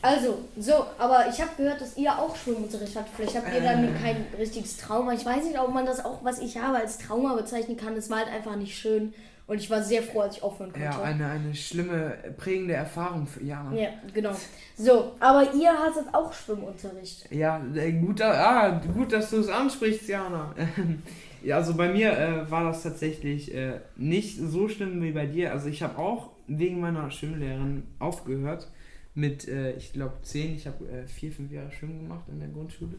Also, 0.00 0.38
so, 0.58 0.72
aber 0.98 1.26
ich 1.28 1.40
habe 1.40 1.50
gehört, 1.56 1.80
dass 1.80 1.96
ihr 1.96 2.16
auch 2.16 2.34
Schwimmunterricht 2.36 2.94
habt. 2.96 3.08
Vielleicht 3.16 3.36
habt 3.36 3.48
ihr 3.48 3.60
Äh. 3.60 3.64
dann 3.64 4.00
kein 4.00 4.26
richtiges 4.38 4.76
Trauma. 4.76 5.12
Ich 5.12 5.24
weiß 5.26 5.44
nicht, 5.44 5.58
ob 5.58 5.72
man 5.72 5.86
das 5.86 6.04
auch, 6.04 6.22
was 6.24 6.38
ich 6.38 6.56
habe, 6.58 6.76
als 6.78 6.98
Trauma 6.98 7.34
bezeichnen 7.34 7.76
kann. 7.76 7.94
Es 7.96 8.10
war 8.10 8.18
halt 8.18 8.28
einfach 8.28 8.56
nicht 8.56 8.76
schön. 8.76 9.12
Und 9.46 9.58
ich 9.58 9.68
war 9.70 9.82
sehr 9.82 10.02
froh, 10.02 10.20
als 10.20 10.36
ich 10.36 10.42
aufhören 10.42 10.70
konnte. 10.72 10.84
Ja, 10.86 11.02
eine, 11.02 11.26
eine 11.26 11.54
schlimme, 11.54 12.16
prägende 12.38 12.74
Erfahrung 12.74 13.26
für 13.26 13.42
Jana. 13.42 13.74
Ja, 13.76 13.88
genau. 14.14 14.30
So, 14.76 15.12
aber 15.20 15.52
ihr 15.54 15.70
hattet 15.72 16.06
auch 16.12 16.32
Schwimmunterricht. 16.32 17.30
Ja, 17.30 17.60
äh, 17.74 17.92
gut, 17.92 18.20
da- 18.20 18.32
ah, 18.32 18.80
gut, 18.94 19.12
dass 19.12 19.30
du 19.30 19.38
es 19.38 19.48
ansprichst, 19.48 20.08
Jana. 20.08 20.54
ja, 21.42 21.56
also 21.56 21.74
bei 21.74 21.92
mir 21.92 22.12
äh, 22.16 22.50
war 22.50 22.64
das 22.64 22.82
tatsächlich 22.82 23.52
äh, 23.54 23.80
nicht 23.96 24.38
so 24.38 24.68
schlimm 24.68 25.02
wie 25.02 25.12
bei 25.12 25.26
dir. 25.26 25.52
Also 25.52 25.68
ich 25.68 25.82
habe 25.82 25.98
auch 25.98 26.30
wegen 26.46 26.80
meiner 26.80 27.10
Schwimmlehrerin 27.10 27.82
aufgehört 27.98 28.68
mit, 29.14 29.46
äh, 29.48 29.72
ich 29.72 29.92
glaube, 29.92 30.14
zehn. 30.22 30.54
Ich 30.54 30.66
habe 30.66 30.88
äh, 30.88 31.06
vier, 31.06 31.32
fünf 31.32 31.50
Jahre 31.52 31.70
Schwimmen 31.72 32.00
gemacht 32.02 32.24
in 32.28 32.38
der 32.38 32.48
Grundschule. 32.48 32.94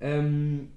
Ähm, 0.00 0.68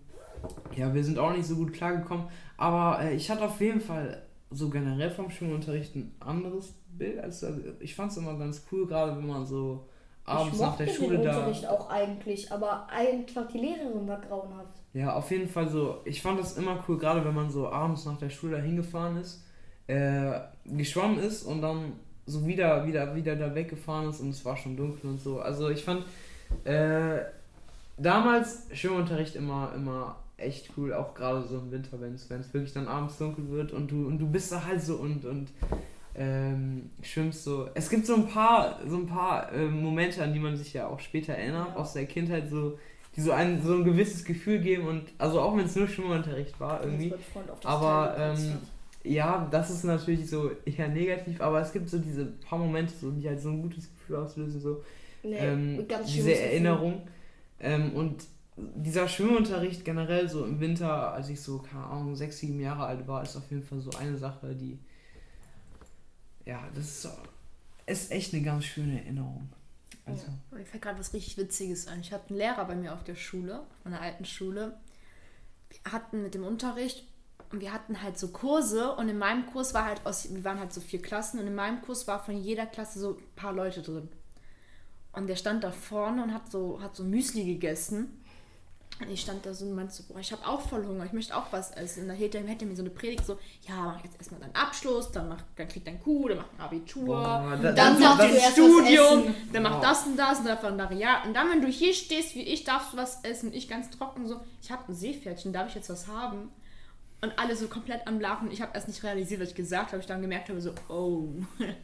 ja, 0.76 0.94
wir 0.94 1.04
sind 1.04 1.20
auch 1.20 1.34
nicht 1.36 1.46
so 1.48 1.56
gut 1.56 1.74
klargekommen. 1.74 2.28
Aber 2.58 3.02
äh, 3.02 3.16
ich 3.16 3.30
hatte 3.30 3.44
auf 3.44 3.60
jeden 3.60 3.82
Fall 3.82 4.22
so 4.52 4.70
generell 4.70 5.12
vom 5.12 5.30
Schwimmunterricht 5.30 5.96
ein 5.96 6.16
anderes 6.20 6.74
Bild. 6.98 7.20
Also 7.20 7.48
ich 7.80 7.96
fand 7.96 8.12
es 8.12 8.18
immer 8.18 8.38
ganz 8.38 8.66
cool, 8.72 8.88
gerade 8.88 9.18
wenn 9.18 9.28
man 9.28 9.46
so 9.46 9.88
abends 10.26 10.56
ich 10.56 10.62
nach 10.62 10.78
der 10.78 10.88
Schule 10.88 11.18
den 11.18 11.26
da. 11.26 11.38
Unterricht 11.38 11.68
auch 11.68 11.90
eigentlich, 11.90 12.52
aber 12.52 12.88
einfach 12.90 13.48
die 13.48 13.60
Lehrerin 13.60 14.08
war 14.08 14.22
grauenhaft. 14.22 14.82
Ja, 14.94 15.14
auf 15.14 15.30
jeden 15.32 15.48
Fall 15.48 15.68
so. 15.68 16.02
Ich 16.06 16.22
fand 16.22 16.40
das 16.40 16.58
immer 16.58 16.84
cool, 16.88 16.98
gerade 16.98 17.24
wenn 17.24 17.36
man 17.36 17.52
so 17.52 17.70
abends 17.70 18.06
nach 18.06 18.18
der 18.18 18.30
Schule 18.30 18.58
da 18.58 18.64
hingefahren 18.64 19.18
ist, 19.18 19.44
äh, 19.88 20.40
geschwommen 20.66 21.20
ist 21.20 21.44
und 21.44 21.62
dann 21.62 21.94
so 22.26 22.46
wieder, 22.46 22.86
wieder, 22.86 23.16
wieder 23.16 23.36
da 23.36 23.54
weggefahren 23.56 24.10
ist 24.10 24.20
und 24.20 24.30
es 24.30 24.46
war 24.46 24.56
schon 24.58 24.78
dunkel 24.78 25.10
und 25.10 25.20
so. 25.20 25.40
Also 25.40 25.70
ich 25.70 25.84
fand 25.84 26.06
äh, 26.64 27.20
damals 27.98 28.68
Schwimmunterricht 28.74 29.36
immer, 29.36 29.74
immer 29.76 30.18
echt 30.42 30.72
cool, 30.78 30.94
auch 30.94 31.14
gerade 31.14 31.48
so 31.48 31.58
im 31.58 31.72
Winter, 31.72 32.00
wenn 32.00 32.14
es 32.14 32.30
wirklich 32.30 32.74
dann 32.74 32.88
abends 32.88 33.18
dunkel 33.18 33.50
wird 33.50 33.72
und 33.72 33.92
du 33.92 34.08
und 34.08 34.20
du 34.20 34.28
bist 34.28 34.52
da 34.52 34.66
halt 34.66 34.82
so 34.82 34.96
und 34.96 35.26
und 35.26 35.50
ähm, 36.16 36.90
schwimmst 37.02 37.44
so. 37.44 37.70
Es 37.74 37.90
gibt 37.90 38.06
so 38.06 38.16
ein 38.16 38.28
paar, 38.28 38.80
so 38.88 38.98
ein 38.98 39.08
paar 39.08 39.52
äh, 39.54 39.66
Momente, 39.66 40.24
an 40.24 40.34
die 40.34 40.40
man 40.40 40.58
sich 40.58 40.74
ja 40.74 40.88
auch 40.88 41.00
später 41.00 41.34
erinnert, 41.34 41.76
aus 41.78 41.94
der 41.94 42.06
Kindheit, 42.06 42.50
so, 42.50 42.78
die 43.16 43.22
so 43.22 43.32
ein, 43.32 43.64
so 43.64 43.74
ein 43.74 43.86
gewisses 43.86 44.26
Gefühl 44.26 44.60
geben 44.60 44.88
und 44.88 45.04
also 45.18 45.40
auch 45.40 45.56
wenn 45.56 45.66
es 45.66 45.76
nur 45.76 45.88
Schwimmunterricht 45.88 46.60
war 46.60 46.84
irgendwie. 46.84 47.14
Aber, 47.64 48.16
ähm. 48.18 48.58
Ja, 49.02 49.48
das 49.50 49.70
ist 49.70 49.86
natürlich 49.86 50.30
so 50.30 50.52
eher 50.66 50.90
negativ, 50.90 51.40
aber 51.40 51.62
es 51.62 51.72
gibt 51.72 51.90
so 51.90 52.00
diese 52.00 52.26
paar 52.26 52.60
Momente, 52.60 52.94
so, 53.00 53.10
die 53.12 53.30
halt 53.30 53.40
so 53.40 53.48
ein 53.48 53.62
gutes 53.62 53.90
Gefühl 53.90 54.18
auslösen, 54.18 54.60
so 54.60 54.84
nee, 55.24 55.38
ähm, 55.38 55.86
diese. 56.06 56.36
Erinnerung. 56.36 57.04
Ähm, 57.62 57.94
und 57.94 58.26
dieser 58.76 59.08
Schwimmunterricht 59.08 59.86
generell 59.86 60.30
so 60.30 60.46
im 60.46 60.60
Winter, 60.60 61.14
als 61.14 61.30
ich 61.30 61.42
so, 61.42 61.60
keine 61.60 61.86
Ahnung, 61.86 62.16
sechs, 62.16 62.40
sieben 62.40 62.60
Jahre 62.60 62.86
alt 62.86 63.08
war, 63.08 63.24
ist 63.24 63.36
auf 63.36 63.50
jeden 63.50 63.64
Fall 63.64 63.80
so 63.80 63.92
eine 63.92 64.18
Sache, 64.18 64.56
die. 64.56 64.80
Ja, 66.46 66.68
das 66.74 66.86
ist, 66.86 67.02
so, 67.04 67.10
ist 67.86 68.12
echt 68.12 68.34
eine 68.34 68.44
ganz 68.44 68.66
schöne 68.66 69.00
Erinnerung. 69.00 69.50
Also, 70.06 70.26
Mir 70.52 70.66
fällt 70.66 70.82
gerade 70.82 71.00
was 71.00 71.14
richtig 71.14 71.38
Witziges 71.38 71.88
ein. 71.88 72.00
Ich 72.02 72.12
hatte 72.12 72.30
einen 72.30 72.40
Lehrer 72.40 72.66
bei 72.66 72.76
mir 72.76 72.94
auf 72.94 73.04
der 73.04 73.16
Schule, 73.16 73.60
auf 73.60 73.86
meiner 73.86 74.02
alten 74.02 74.26
Schule. 74.26 74.78
Wir 75.70 75.92
hatten 75.92 76.24
mit 76.24 76.34
dem 76.34 76.44
Unterricht 76.44 77.04
und 77.52 77.62
wir 77.62 77.72
hatten 77.74 78.02
halt 78.02 78.18
so 78.18 78.30
Kurse 78.30 78.96
und 78.96 79.10
in 79.10 79.18
meinem 79.18 79.46
Kurs 79.46 79.74
war 79.74 79.86
halt 79.86 80.06
aus, 80.06 80.34
wir 80.34 80.44
waren 80.44 80.60
halt 80.60 80.74
so 80.74 80.82
vier 80.82 81.02
Klassen 81.02 81.40
und 81.40 81.48
in 81.48 81.56
meinem 81.56 81.82
Kurs 81.82 82.08
war 82.08 82.24
von 82.24 82.38
jeder 82.38 82.66
Klasse 82.66 83.00
so 83.00 83.18
ein 83.18 83.36
paar 83.36 83.54
Leute 83.54 83.82
drin. 83.82 84.10
Und 85.12 85.28
der 85.28 85.36
stand 85.36 85.64
da 85.64 85.72
vorne 85.72 86.24
und 86.24 86.34
hat 86.34 86.52
so, 86.52 86.82
hat 86.82 86.96
so 86.96 87.04
Müsli 87.04 87.46
gegessen. 87.46 88.19
Und 89.02 89.10
ich 89.10 89.22
stand 89.22 89.46
da 89.46 89.54
so 89.54 89.66
und 89.66 89.76
meinte 89.76 89.94
so, 89.94 90.04
boah, 90.04 90.20
ich 90.20 90.32
habe 90.34 90.46
auch 90.46 90.60
voll 90.60 90.86
Hunger, 90.86 91.06
ich 91.06 91.14
möchte 91.14 91.36
auch 91.36 91.46
was 91.52 91.72
essen. 91.72 92.04
Und 92.04 92.10
da 92.10 92.14
hätte 92.14 92.38
er, 92.38 92.44
hätte 92.46 92.66
mir 92.66 92.76
so 92.76 92.82
eine 92.82 92.90
Predigt 92.90 93.26
so, 93.26 93.38
ja, 93.66 93.76
mach 93.76 94.04
jetzt 94.04 94.18
erstmal 94.18 94.42
deinen 94.42 94.56
Abschluss, 94.56 95.10
dann, 95.12 95.30
mach, 95.30 95.42
dann 95.56 95.70
kriegt 95.70 95.88
dein 95.88 96.02
Kuh, 96.02 96.28
dann 96.28 96.40
mach 96.40 96.48
ein 96.58 96.66
Abitur. 96.66 97.06
Boah, 97.06 97.58
dann 97.62 97.98
du 97.98 98.04
erst 98.04 98.18
was 98.18 98.52
Studium, 98.52 99.34
dann 99.54 99.64
mach 99.64 99.80
das 99.80 100.06
und 100.06 100.18
das 100.18 100.40
und 100.40 100.46
dann 100.46 100.58
Referendariat. 100.58 101.26
Und 101.26 101.34
dann, 101.34 101.50
wenn 101.50 101.62
du 101.62 101.68
hier 101.68 101.94
stehst 101.94 102.36
wie 102.36 102.42
ich, 102.42 102.66
darfst 102.66 102.92
du 102.92 102.98
was 102.98 103.24
essen. 103.24 103.54
Ich 103.54 103.70
ganz 103.70 103.90
trocken 103.90 104.28
so, 104.28 104.42
ich 104.62 104.70
habe 104.70 104.84
ein 104.90 104.96
Seepferdchen, 104.96 105.54
darf 105.54 105.70
ich 105.70 105.76
jetzt 105.76 105.90
was 105.90 106.08
haben? 106.08 106.52
Und 107.22 107.34
alle 107.38 107.54
so 107.54 107.68
komplett 107.68 108.08
am 108.08 108.22
Lachen. 108.22 108.50
Ich 108.50 108.62
habe 108.62 108.72
erst 108.74 108.88
nicht 108.88 109.04
realisiert, 109.04 109.42
was 109.42 109.50
ich 109.50 109.56
gesagt 109.56 109.92
habe. 109.92 110.00
Ich 110.00 110.06
dann 110.06 110.22
gemerkt 110.22 110.48
habe, 110.48 110.62
so, 110.62 110.72
oh. 110.88 111.28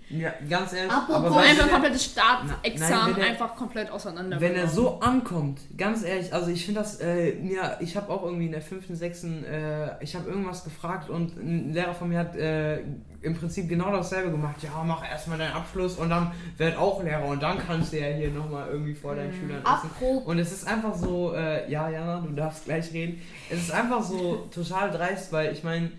ja, 0.09 0.33
ganz 0.49 0.71
ehrlich, 0.71 0.89
Apropos- 0.91 1.25
aber 1.25 1.37
einfach 1.39 1.63
der- 1.65 1.73
komplettes 1.73 2.05
Staatsexamen 2.05 3.15
einfach 3.21 3.55
komplett 3.55 3.89
auseinander. 3.91 4.39
Wenn 4.39 4.55
er 4.55 4.69
so 4.69 4.99
ankommt, 5.01 5.59
ganz 5.77 6.03
ehrlich, 6.03 6.33
also 6.33 6.49
ich 6.51 6.65
finde 6.65 6.79
das, 6.79 7.01
äh, 7.01 7.37
ja, 7.47 7.77
ich 7.81 7.97
habe 7.97 8.09
auch 8.13 8.23
irgendwie 8.23 8.45
in 8.45 8.53
der 8.53 8.61
fünften, 8.61 8.95
sechsten, 8.95 9.43
äh, 9.43 10.01
ich 10.01 10.15
habe 10.15 10.29
irgendwas 10.29 10.63
gefragt 10.63 11.09
und 11.09 11.35
ein 11.35 11.73
Lehrer 11.73 11.93
von 11.95 12.07
mir 12.07 12.19
hat 12.19 12.35
äh, 12.37 12.83
im 13.25 13.35
Prinzip 13.35 13.67
genau 13.67 13.91
dasselbe 13.91 14.31
gemacht. 14.31 14.55
Ja, 14.63 14.83
mach 14.85 15.03
erstmal 15.09 15.37
deinen 15.37 15.53
Abschluss 15.53 15.95
und 15.97 16.09
dann 16.09 16.31
werd 16.57 16.77
auch 16.77 17.03
Lehrer 17.03 17.25
und 17.25 17.41
dann 17.43 17.57
kannst 17.57 17.91
du 17.93 17.99
ja 17.99 18.07
hier 18.15 18.29
nochmal 18.29 18.69
irgendwie 18.69 18.93
vor 18.93 19.15
deinen 19.15 19.33
Schülern 19.33 19.61
essen. 19.63 20.17
Und 20.25 20.39
es 20.39 20.51
ist 20.51 20.67
einfach 20.67 20.95
so, 20.95 21.33
äh, 21.33 21.69
ja, 21.69 21.89
Jana, 21.89 22.21
du 22.21 22.31
darfst 22.33 22.65
gleich 22.65 22.91
reden. 22.93 23.21
Es 23.49 23.59
ist 23.59 23.71
einfach 23.71 24.01
so 24.03 24.47
total 24.53 24.91
dreist, 24.91 25.33
weil 25.33 25.51
ich 25.51 25.63
meine, 25.63 25.91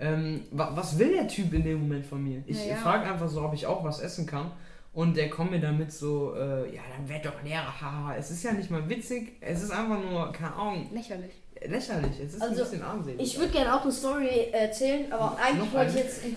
ähm, 0.00 0.42
wa 0.50 0.72
was 0.74 0.98
will 0.98 1.12
der 1.14 1.28
Typ 1.28 1.52
in 1.54 1.62
dem 1.64 1.80
Moment 1.80 2.04
von 2.04 2.22
mir? 2.22 2.42
Ich 2.46 2.58
Ja, 2.66 2.72
ja. 2.72 2.76
frage 2.76 3.04
einfach 3.10 3.28
so, 3.28 3.42
ob 3.42 3.54
ich 3.54 3.66
auch 3.66 3.84
was 3.84 4.00
essen 4.00 4.26
kann. 4.26 4.50
Und 4.92 5.16
der 5.16 5.28
kommt 5.28 5.50
mir 5.50 5.60
damit 5.60 5.92
so, 5.92 6.34
äh, 6.36 6.72
ja, 6.74 6.82
dann 6.96 7.08
werd 7.08 7.26
doch 7.26 7.42
Lehrer, 7.42 7.80
haha. 7.80 8.14
Es 8.16 8.30
ist 8.30 8.44
ja 8.44 8.52
nicht 8.52 8.70
mal 8.70 8.88
witzig, 8.88 9.32
es 9.40 9.62
ist 9.62 9.70
einfach 9.72 9.98
nur, 10.00 10.30
keine 10.32 10.54
Ahnung, 10.54 10.88
lächerlich. 10.94 11.32
lächerlich. 11.66 12.20
Es 12.24 12.34
ist 12.34 12.42
Also, 12.42 12.54
ein 12.54 12.60
bisschen 12.70 12.82
armselig. 12.84 13.20
ich 13.20 13.36
würde 13.38 13.50
gerne 13.50 13.74
auch 13.74 13.82
eine 13.82 13.90
Story 13.90 14.28
erzählen, 14.52 15.12
aber 15.12 15.36
eigentlich 15.44 15.72
wollte 15.72 15.98
ich 15.98 16.04
eine? 16.24 16.36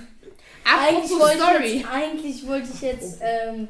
Eigentlich 0.68 1.12
wollte, 1.20 1.38
ich 1.38 1.42
Story. 1.42 1.78
jetzt, 1.78 1.92
eigentlich 1.92 2.48
wollte 2.48 2.70
ich 2.74 2.82
jetzt 2.82 3.20
ähm, 3.22 3.68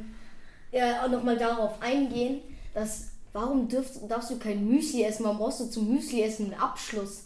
ja, 0.72 1.04
auch 1.04 1.10
nochmal 1.10 1.38
darauf 1.38 1.82
eingehen, 1.82 2.42
dass 2.74 3.10
warum 3.34 3.68
dürfst, 3.68 4.00
darfst 4.10 4.32
du 4.32 4.40
kein 4.40 4.68
Müsli 4.68 5.04
essen? 5.04 5.24
Warum 5.26 5.38
brauchst 5.38 5.60
du 5.60 5.66
zum 5.66 5.94
Müsli 5.94 6.24
essen 6.24 6.52
einen 6.52 6.62
Abschluss? 6.62 7.24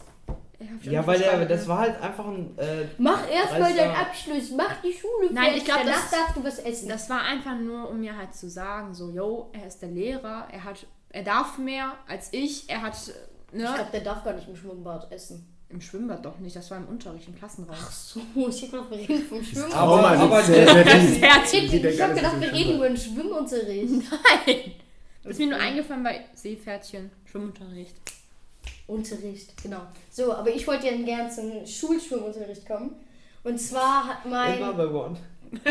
Ich 0.80 0.86
ja, 0.86 1.04
weil 1.06 1.18
der, 1.18 1.44
das 1.46 1.66
war 1.66 1.78
halt 1.78 2.00
einfach 2.00 2.26
ein, 2.26 2.56
äh, 2.56 2.86
Mach 2.98 3.28
erstmal 3.28 3.74
deinen 3.74 3.96
Abschluss, 3.96 4.50
mach 4.56 4.80
die 4.80 4.92
Schule 4.92 5.32
Nein, 5.32 5.44
fertig, 5.44 5.58
ich 5.58 5.64
glaub, 5.64 5.78
danach 5.78 6.02
das- 6.02 6.10
darfst 6.10 6.36
du 6.36 6.44
was 6.44 6.58
essen. 6.60 6.88
Das 6.88 7.10
war 7.10 7.22
einfach 7.22 7.58
nur, 7.58 7.90
um 7.90 7.98
mir 8.00 8.16
halt 8.16 8.34
zu 8.34 8.48
sagen, 8.48 8.94
so, 8.94 9.10
yo, 9.10 9.50
er 9.52 9.66
ist 9.66 9.82
der 9.82 9.88
Lehrer, 9.88 10.46
er 10.52 10.62
hat, 10.62 10.86
er 11.10 11.24
darf 11.24 11.58
mehr 11.58 11.94
als 12.06 12.28
ich, 12.32 12.70
er 12.70 12.82
hat, 12.82 12.96
ne? 13.52 13.64
ich 13.64 13.74
glaube, 13.74 13.90
der 13.92 14.00
darf 14.02 14.22
gar 14.22 14.34
nicht 14.34 14.48
im 14.48 14.54
Schwimmbad 14.54 15.10
essen. 15.10 15.51
Im 15.72 15.80
Schwimmbad 15.80 16.24
doch 16.24 16.38
nicht, 16.38 16.54
das 16.54 16.70
war 16.70 16.78
im 16.78 16.86
Unterricht, 16.86 17.26
im 17.28 17.34
Klassenraum. 17.36 17.74
Ach 17.78 17.90
so, 17.90 18.20
ich 18.48 18.60
gedacht, 18.70 18.90
wir 18.90 18.98
reden 18.98 19.24
vom 19.26 19.42
Schwimmbad. 19.42 19.74
Aber- 19.74 20.08
Aber, 20.10 20.42
der- 20.42 20.66
der, 20.66 20.84
der, 20.84 20.96
Ich, 21.44 21.72
ich 21.74 22.00
habe 22.00 22.14
gedacht, 22.14 22.38
nicht 22.38 22.52
wir 22.52 22.58
reden 22.58 22.76
über 22.76 22.88
den 22.88 22.96
Schwimmunterricht. 22.96 23.90
Nein! 23.90 24.72
Das 25.24 25.32
ist 25.32 25.38
mir 25.38 25.46
nur 25.48 25.58
eingefallen 25.60 26.02
bei 26.02 26.24
Seepferdchen, 26.34 27.10
Schwimmunterricht. 27.30 27.94
Unterricht, 28.88 29.62
genau. 29.62 29.80
So, 30.10 30.32
aber 30.34 30.50
ich 30.50 30.66
wollte 30.66 30.86
ja 30.88 30.96
gerne 30.96 31.30
zum 31.30 31.64
Schulschwimmunterricht 31.66 32.66
kommen. 32.66 32.90
Und 33.44 33.58
zwar 33.58 34.06
hat 34.08 34.26
mein. 34.26 34.58
Immer 34.58 34.72
bei 34.74 34.86
One. 34.88 35.16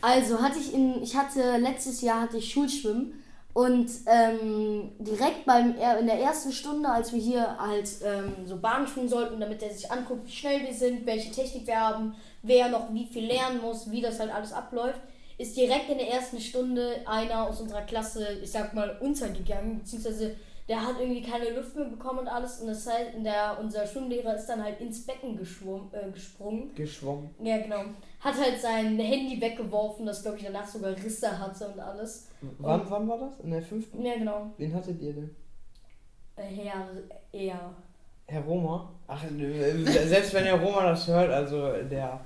Also 0.00 0.40
hatte 0.42 0.58
ich 0.58 0.74
in, 0.74 1.00
ich 1.02 1.14
hatte 1.16 1.58
letztes 1.58 2.00
Jahr 2.00 2.22
hatte 2.22 2.36
ich 2.38 2.52
Schulschwimmen 2.52 3.21
und 3.54 3.90
ähm, 4.06 4.92
direkt 4.98 5.44
beim 5.44 5.74
in 6.00 6.06
der 6.06 6.20
ersten 6.20 6.52
Stunde, 6.52 6.88
als 6.88 7.12
wir 7.12 7.20
hier 7.20 7.58
halt 7.58 7.88
ähm, 8.02 8.46
so 8.46 8.56
Bahn 8.56 8.86
schwimmen 8.86 9.08
sollten, 9.08 9.40
damit 9.40 9.62
er 9.62 9.70
sich 9.70 9.90
anguckt, 9.90 10.26
wie 10.26 10.32
schnell 10.32 10.62
wir 10.62 10.72
sind, 10.72 11.04
welche 11.04 11.30
Technik 11.30 11.66
wir 11.66 11.78
haben, 11.78 12.14
wer 12.42 12.68
noch 12.68 12.92
wie 12.94 13.06
viel 13.06 13.26
lernen 13.26 13.60
muss, 13.60 13.90
wie 13.90 14.00
das 14.00 14.18
halt 14.18 14.34
alles 14.34 14.52
abläuft, 14.54 15.00
ist 15.36 15.56
direkt 15.56 15.90
in 15.90 15.98
der 15.98 16.10
ersten 16.10 16.40
Stunde 16.40 17.02
einer 17.04 17.46
aus 17.46 17.60
unserer 17.60 17.82
Klasse, 17.82 18.38
ich 18.42 18.50
sag 18.50 18.72
mal, 18.72 18.96
untergegangen, 19.00 19.80
beziehungsweise 19.80 20.34
der 20.68 20.80
hat 20.80 21.00
irgendwie 21.00 21.22
keine 21.22 21.50
Luft 21.50 21.74
mehr 21.76 21.86
bekommen 21.86 22.20
und 22.20 22.28
alles 22.28 22.60
und 22.60 22.68
das 22.68 22.86
heißt, 22.86 23.10
der, 23.24 23.58
unser 23.60 23.86
Schwimmlehrer 23.86 24.36
ist 24.36 24.46
dann 24.46 24.62
halt 24.62 24.80
ins 24.80 25.04
Becken 25.04 25.36
geschwommen, 25.36 25.88
äh, 25.92 26.10
gesprungen. 26.10 26.74
Geschwommen. 26.74 27.30
Ja, 27.42 27.58
genau. 27.58 27.84
Hat 28.20 28.40
halt 28.40 28.60
sein 28.60 28.98
Handy 28.98 29.40
weggeworfen, 29.40 30.06
das 30.06 30.22
glaube 30.22 30.38
ich 30.38 30.44
danach 30.44 30.66
sogar 30.66 30.92
Risse 30.92 31.38
hatte 31.38 31.68
und 31.68 31.80
alles. 31.80 32.28
Wann, 32.58 32.88
wann 32.88 33.08
war 33.08 33.18
das? 33.18 33.40
In 33.40 33.50
der 33.50 33.62
fünften? 33.62 34.04
Ja, 34.04 34.14
genau. 34.14 34.50
Wen 34.56 34.74
hattet 34.74 35.00
ihr 35.00 35.12
denn? 35.12 35.36
Äh, 36.36 36.42
Herr, 36.42 36.86
er. 37.32 37.74
Herr 38.26 38.42
Roma? 38.42 38.88
Ach, 39.06 39.22
selbst 39.28 40.32
wenn 40.32 40.44
Herr 40.44 40.60
Roma 40.60 40.84
das 40.84 41.06
hört, 41.08 41.30
also 41.30 41.72
der. 41.90 42.20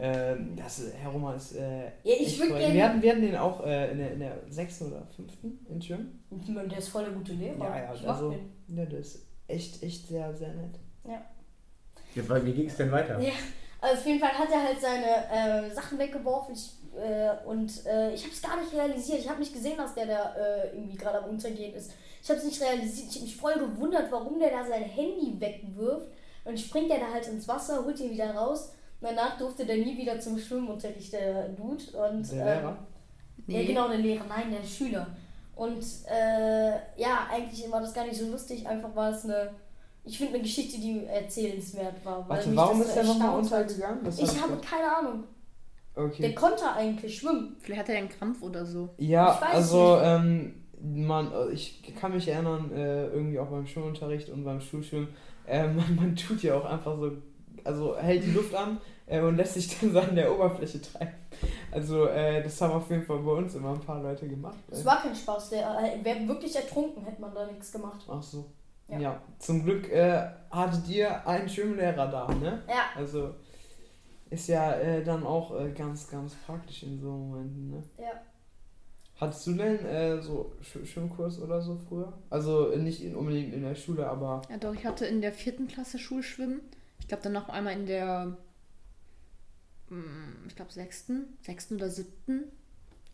Äh, 0.00 0.36
das, 0.56 0.82
Herr 1.00 1.10
Roma 1.10 1.34
ist. 1.34 1.52
Äh, 1.56 1.84
Ja, 1.84 1.90
ich 2.04 2.20
echt 2.26 2.38
würd 2.40 2.50
voll- 2.50 2.58
gerne- 2.58 2.74
wir, 2.74 2.84
hatten, 2.88 3.02
wir 3.02 3.10
hatten 3.10 3.22
den 3.22 3.36
auch 3.36 3.64
äh, 3.66 3.90
in, 3.92 3.98
der, 3.98 4.12
in 4.12 4.20
der 4.20 4.38
sechsten 4.48 4.86
oder 4.92 5.06
fünften 5.14 5.66
in 5.68 5.80
Schwimmen. 5.82 6.24
Ich 6.42 6.48
meine, 6.48 6.68
der 6.68 6.78
ist 6.78 6.88
voll 6.88 7.04
der 7.04 7.12
gute 7.12 7.32
Lehrer. 7.32 7.58
Ja, 7.58 7.76
ja, 7.84 7.94
ich 7.94 8.08
also. 8.08 8.34
Ja, 8.68 8.84
der 8.84 8.98
ist 9.00 9.26
echt, 9.46 9.82
echt 9.82 10.08
sehr, 10.08 10.32
sehr 10.34 10.54
nett. 10.54 10.76
Ja, 12.14 12.28
weil, 12.28 12.44
wie 12.44 12.52
ging 12.52 12.66
es 12.66 12.76
denn 12.76 12.90
weiter? 12.90 13.18
Ja. 13.20 13.32
Also 13.80 13.96
auf 14.00 14.06
jeden 14.06 14.20
Fall 14.20 14.32
hat 14.32 14.48
er 14.50 14.62
halt 14.62 14.80
seine 14.80 15.66
äh, 15.66 15.74
Sachen 15.74 15.98
weggeworfen 15.98 16.54
ich, 16.54 16.70
äh, 16.98 17.30
und 17.46 17.86
äh, 17.86 18.12
ich 18.12 18.22
habe 18.24 18.32
es 18.34 18.42
gar 18.42 18.60
nicht 18.60 18.74
realisiert. 18.74 19.20
Ich 19.20 19.28
habe 19.28 19.38
nicht 19.40 19.54
gesehen, 19.54 19.78
dass 19.78 19.94
der 19.94 20.06
da 20.06 20.34
äh, 20.34 20.74
irgendwie 20.74 20.96
gerade 20.96 21.22
am 21.22 21.30
Untergehen 21.30 21.74
ist. 21.74 21.92
Ich 22.22 22.28
habe 22.28 22.38
es 22.38 22.44
nicht 22.44 22.60
realisiert. 22.60 23.08
Ich 23.08 23.14
habe 23.16 23.24
mich 23.24 23.36
voll 23.36 23.54
gewundert, 23.54 24.10
warum 24.12 24.38
der 24.38 24.50
da 24.50 24.64
sein 24.66 24.82
Handy 24.82 25.40
wegwirft. 25.40 26.08
Und 26.44 26.58
springt 26.60 26.90
der 26.90 26.98
da 26.98 27.10
halt 27.12 27.26
ins 27.28 27.46
Wasser, 27.48 27.84
holt 27.84 27.98
ihn 28.00 28.10
wieder 28.10 28.34
raus. 28.34 28.72
Danach 29.00 29.38
durfte 29.38 29.64
der 29.64 29.78
nie 29.78 29.96
wieder 29.96 30.18
zum 30.20 30.38
Schwimmunterricht, 30.38 31.12
der 31.12 31.48
Dude. 31.50 31.84
Und, 31.96 32.30
Der 32.32 32.38
ähm, 32.38 32.46
Lehrer? 32.46 32.76
Ja, 33.46 33.62
genau, 33.66 33.88
der 33.88 33.98
Lehrer, 33.98 34.24
nein, 34.28 34.50
der 34.50 34.66
Schüler. 34.66 35.06
Und 35.56 35.84
äh, 36.10 36.70
ja, 36.96 37.28
eigentlich 37.30 37.70
war 37.70 37.80
das 37.80 37.92
gar 37.94 38.06
nicht 38.06 38.16
so 38.18 38.30
lustig, 38.30 38.66
einfach 38.66 38.94
war 38.94 39.10
es 39.10 39.24
eine, 39.24 39.50
ich 40.04 40.16
finde 40.16 40.34
eine 40.34 40.42
Geschichte, 40.42 40.80
die 40.80 41.04
erzählenswert 41.06 42.04
war. 42.04 42.28
Weil 42.28 42.38
Warte, 42.38 42.56
warum 42.56 42.78
das 42.78 42.88
ist 42.88 42.94
so 42.94 43.00
der 43.00 43.08
nochmal 43.08 43.38
untergegangen? 43.38 44.04
Das 44.04 44.18
Ich 44.18 44.30
hab 44.40 44.50
habe 44.50 44.60
keine 44.60 44.96
Ahnung. 44.96 45.24
Der 45.96 46.04
Okay. 46.04 46.34
konnte 46.34 46.70
eigentlich 46.72 47.18
schwimmen. 47.18 47.56
Vielleicht 47.58 47.80
hat 47.80 47.88
er 47.90 47.98
einen 47.98 48.08
Krampf 48.08 48.42
oder 48.42 48.64
so. 48.64 48.90
Ja, 48.96 49.34
Ich 49.34 49.40
weiß 49.40 49.54
also, 49.54 49.98
ähm, 50.02 50.54
man, 50.82 51.30
ich 51.52 51.82
kann 52.00 52.14
mich 52.14 52.28
erinnern, 52.28 52.70
äh, 52.72 53.08
irgendwie 53.08 53.38
auch 53.38 53.48
beim 53.48 53.66
Schwimmunterricht 53.66 54.30
und 54.30 54.44
beim 54.44 54.60
Schulschwimmen, 54.60 55.08
äh, 55.46 55.66
man, 55.66 55.96
man 55.96 56.16
tut 56.16 56.42
ja 56.42 56.54
auch 56.54 56.64
einfach 56.64 56.96
so, 56.96 57.12
also 57.64 57.96
hält 57.96 58.24
die 58.24 58.32
Luft 58.32 58.54
an 58.54 58.80
äh, 59.06 59.20
und 59.20 59.36
lässt 59.36 59.54
sich 59.54 59.78
dann 59.80 59.92
so 59.92 60.00
an 60.00 60.14
der 60.14 60.32
Oberfläche 60.34 60.80
treiben. 60.80 61.14
Also, 61.72 62.06
äh, 62.06 62.42
das 62.42 62.60
haben 62.60 62.72
auf 62.72 62.90
jeden 62.90 63.04
Fall 63.04 63.18
bei 63.18 63.32
uns 63.32 63.54
immer 63.54 63.72
ein 63.72 63.80
paar 63.80 64.02
Leute 64.02 64.28
gemacht. 64.28 64.58
Es 64.70 64.82
Äh, 64.82 64.86
war 64.86 65.00
kein 65.02 65.14
Spaß, 65.14 65.50
der 65.50 65.78
äh, 65.78 66.04
wäre 66.04 66.26
wirklich 66.28 66.54
ertrunken, 66.56 67.04
hätte 67.04 67.20
man 67.20 67.34
da 67.34 67.46
nichts 67.46 67.70
gemacht. 67.72 68.04
Ach 68.08 68.22
so. 68.22 68.50
Ja. 68.88 68.98
Ja. 68.98 69.22
zum 69.38 69.62
Glück 69.64 69.88
äh, 69.90 70.20
hattet 70.50 70.88
ihr 70.88 71.24
einen 71.26 71.48
Schwimmlehrer 71.48 72.08
da, 72.08 72.26
ne? 72.34 72.62
Ja, 72.68 72.86
Also, 72.96 73.34
ist 74.30 74.48
ja 74.48 74.72
äh, 74.74 75.02
dann 75.04 75.24
auch 75.24 75.58
äh, 75.60 75.70
ganz, 75.70 76.08
ganz 76.10 76.34
praktisch 76.34 76.82
in 76.82 77.00
so 77.00 77.08
Momenten, 77.10 77.70
ne? 77.70 77.82
ja. 77.98 78.10
Hattest 79.20 79.46
du 79.48 79.52
denn 79.52 79.84
äh, 79.84 80.20
so 80.22 80.52
Sch 80.62 80.78
Schwimmkurs 80.88 81.40
oder 81.42 81.60
so 81.60 81.76
früher? 81.88 82.10
Also 82.30 82.74
nicht 82.76 83.04
in, 83.04 83.14
unbedingt 83.14 83.52
in 83.52 83.62
der 83.62 83.74
Schule, 83.74 84.08
aber 84.08 84.40
Ja, 84.48 84.56
doch, 84.56 84.72
ich 84.74 84.86
hatte 84.86 85.04
in 85.04 85.20
der 85.20 85.32
vierten 85.34 85.68
Klasse 85.68 85.98
Schulschwimmen. 85.98 86.60
Ich 87.00 87.08
glaube 87.08 87.22
dann 87.24 87.32
noch 87.32 87.48
einmal 87.48 87.72
in 87.74 87.86
der, 87.86 88.36
mm, 89.88 90.46
ich 90.48 90.56
glaube, 90.56 90.72
sechsten, 90.72 91.36
sechsten 91.42 91.76
oder 91.76 91.90
siebten. 91.90 92.44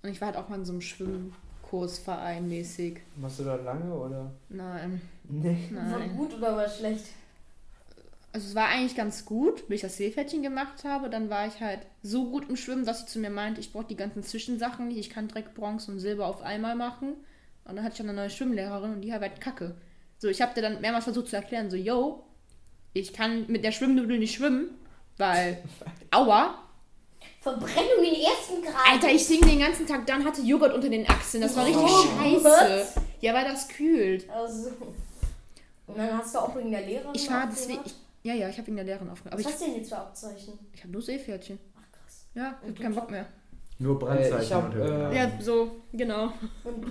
Und 0.03 0.11
ich 0.11 0.21
war 0.21 0.27
halt 0.29 0.37
auch 0.37 0.49
mal 0.49 0.57
in 0.57 0.65
so 0.65 0.73
einem 0.73 0.83
Schwimmkursverein 0.83 2.49
mäßig. 2.49 3.01
warst 3.17 3.41
du 3.41 3.45
da 3.45 3.57
lange 3.57 3.93
oder? 3.95 4.31
Nein, 4.49 5.01
Nee. 5.29 5.69
War 5.73 5.99
nein. 5.99 6.17
gut 6.17 6.35
oder 6.35 6.57
war 6.57 6.69
schlecht? 6.69 7.07
Also 8.33 8.49
es 8.49 8.55
war 8.55 8.69
eigentlich 8.69 8.95
ganz 8.95 9.25
gut, 9.25 9.67
bis 9.67 9.77
ich 9.77 9.81
das 9.83 9.97
Seepferdchen 9.97 10.43
gemacht 10.43 10.85
habe. 10.85 11.09
Dann 11.09 11.31
war 11.31 11.47
ich 11.47 11.61
halt 11.61 11.81
so 12.03 12.31
gut 12.31 12.49
im 12.51 12.57
Schwimmen, 12.57 12.85
dass 12.85 13.01
sie 13.01 13.07
zu 13.07 13.19
mir 13.19 13.31
meinte, 13.31 13.61
ich 13.61 13.73
brauche 13.73 13.87
die 13.87 13.97
ganzen 13.97 14.23
Zwischensachen 14.23 14.89
nicht. 14.89 14.99
Ich 14.99 15.09
kann 15.11 15.27
direkt 15.29 15.55
Bronze 15.55 15.91
und 15.91 16.01
Silber 16.01 16.27
auf 16.27 16.43
einmal 16.43 16.77
machen. 16.77 17.15
Und 17.65 17.77
dann 17.77 17.83
hatte 17.83 17.95
ich 17.95 17.99
dann 17.99 18.11
eine 18.11 18.19
neue 18.21 18.31
Schwimmlehrerin 18.31 18.93
und 18.93 19.01
die 19.01 19.11
war 19.11 19.21
halt 19.21 19.41
kacke. 19.41 19.75
So, 20.19 20.29
ich 20.29 20.43
habe 20.43 20.55
dir 20.55 20.61
dann 20.63 20.81
mehrmals 20.83 21.05
versucht 21.05 21.29
zu 21.29 21.37
erklären, 21.37 21.71
so, 21.71 21.77
yo, 21.77 22.25
ich 23.01 23.13
kann 23.13 23.47
mit 23.49 23.65
der 23.65 23.73
Schwimmnudel 23.73 24.19
nicht 24.19 24.35
schwimmen, 24.35 24.71
weil, 25.19 25.63
aua. 26.11 26.55
Verbrennung 27.41 28.03
in 28.05 28.23
ersten 28.23 28.63
Grad. 28.63 28.75
Alter, 28.93 29.09
ich 29.09 29.27
hing 29.27 29.41
den 29.41 29.61
ganzen 29.61 29.87
Tag 29.87 30.07
dann, 30.07 30.25
hatte 30.25 30.43
Joghurt 30.43 30.75
unter 30.75 30.89
den 30.89 31.09
Achseln. 31.09 31.43
Das 31.43 31.57
war 31.57 31.65
richtig 31.65 31.85
Oh, 31.85 32.05
scheiße. 32.19 32.87
Ja, 33.21 33.35
weil 33.35 33.45
das 33.45 33.69
kühlt. 33.69 34.29
Also. 34.29 34.71
Und 35.87 35.97
dann 35.97 36.19
hast 36.19 36.35
du 36.35 36.39
auch 36.41 36.57
wegen 36.57 36.73
der 36.73 36.81
Lehrerin 36.85 37.13
Ich 37.15 37.31
war 37.31 37.47
deswegen, 37.49 37.81
ich, 37.85 37.95
ja, 38.25 38.35
ja, 38.35 38.49
ich 38.49 38.57
habe 38.57 38.67
wegen 38.67 38.77
der 38.77 38.85
Lehrerin. 38.85 39.09
Aber 39.09 39.33
Was 39.33 39.41
ich, 39.41 39.47
hast 39.47 39.61
du 39.61 39.65
denn 39.67 39.77
jetzt 39.77 39.89
für 39.91 39.99
Abzeichen? 39.99 40.59
ich 40.73 40.81
habe 40.83 40.93
nur 40.93 41.03
Seepferdchen. 41.03 41.59
Ach 41.77 41.93
krass. 41.93 42.27
Ja, 42.35 42.57
ich 42.61 42.69
Und 42.69 42.71
hab 42.71 42.77
du, 42.77 42.83
keinen? 42.83 42.95
Bock 42.97 43.11
mehr. 43.13 43.27
Nur 43.79 43.99
Brandzeichen. 43.99 44.39
Äh, 44.39 44.43
ich 44.43 44.53
hab, 44.53 44.75
äh, 44.75 45.17
Ja, 45.17 45.31
so, 45.41 45.71
genau. 45.93 46.33
Und? 46.65 46.85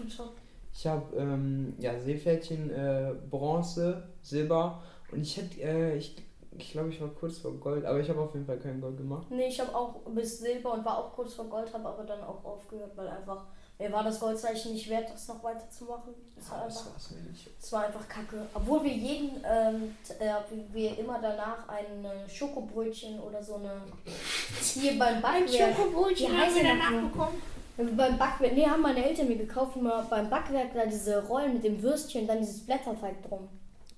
Ich 0.74 0.88
habe 0.88 1.16
ähm, 1.18 1.74
ja 1.80 2.00
Seepferdchen, 2.00 2.70
äh, 2.70 3.14
Bronze, 3.30 4.08
Silber 4.22 4.82
und 5.16 5.22
ich 5.22 5.38
hätte, 5.38 5.62
äh, 5.62 5.98
ich 5.98 6.16
ich 6.58 6.72
glaube, 6.72 6.90
ich 6.90 7.02
war 7.02 7.10
kurz 7.10 7.40
vor 7.40 7.52
Gold, 7.54 7.86
aber 7.86 8.00
ich 8.00 8.10
habe 8.10 8.22
auf 8.22 8.34
jeden 8.34 8.46
Fall 8.46 8.58
kein 8.58 8.80
Gold 8.80 8.98
gemacht. 8.98 9.28
Nee, 9.30 9.48
ich 9.48 9.60
habe 9.60 9.76
auch 9.76 9.96
bis 10.14 10.40
Silber 10.40 10.74
und 10.74 10.86
war 10.86 10.98
auch 11.00 11.14
kurz 11.14 11.34
vor 11.34 11.46
Gold, 11.46 11.74
habe 11.74 11.88
aber 11.88 12.04
dann 12.04 12.24
auch 12.24 12.44
aufgehört, 12.46 12.92
weil 12.96 13.08
einfach, 13.08 13.46
mir 13.78 13.92
war 13.92 14.04
das 14.04 14.20
Goldzeichen 14.20 14.72
nicht 14.72 14.90
wert, 14.90 15.10
das 15.12 15.28
noch 15.28 15.44
weiterzumachen. 15.44 16.14
Das 16.36 16.52
war 16.52 16.66
das 16.66 16.78
einfach, 16.78 17.30
nicht. 17.30 17.50
das 17.60 17.72
war 17.74 17.86
einfach 17.86 18.08
kacke. 18.08 18.48
Obwohl 18.54 18.84
wir 18.84 18.94
jeden, 18.94 19.44
ähm, 19.44 19.96
äh, 20.20 20.34
wie 20.50 20.74
wir 20.74 20.98
immer 20.98 21.20
danach 21.22 21.68
ein 21.68 22.06
äh, 22.06 22.30
Schokobrötchen 22.30 23.20
oder 23.20 23.44
so 23.44 23.56
eine, 23.56 23.82
hier 24.62 24.98
beim 24.98 25.22
Backwerk. 25.22 25.76
Schokobrötchen 25.76 26.32
Wie 26.32 26.38
heißt 26.38 26.58
der 26.58 27.02
noch? 27.02 27.32
Beim 27.78 28.18
Backwerk, 28.18 28.54
nee, 28.54 28.66
haben 28.66 28.82
meine 28.82 29.06
Eltern 29.06 29.28
mir 29.28 29.36
gekauft, 29.36 29.76
immer 29.76 30.04
beim 30.04 30.30
Backwerk 30.30 30.74
da 30.74 30.86
diese 30.86 31.28
Rollen 31.28 31.56
mit 31.56 31.66
dem 31.66 31.82
Würstchen, 31.82 32.26
dann 32.26 32.40
dieses 32.40 32.66
Blätterteig 32.66 33.22
drum. 33.28 33.50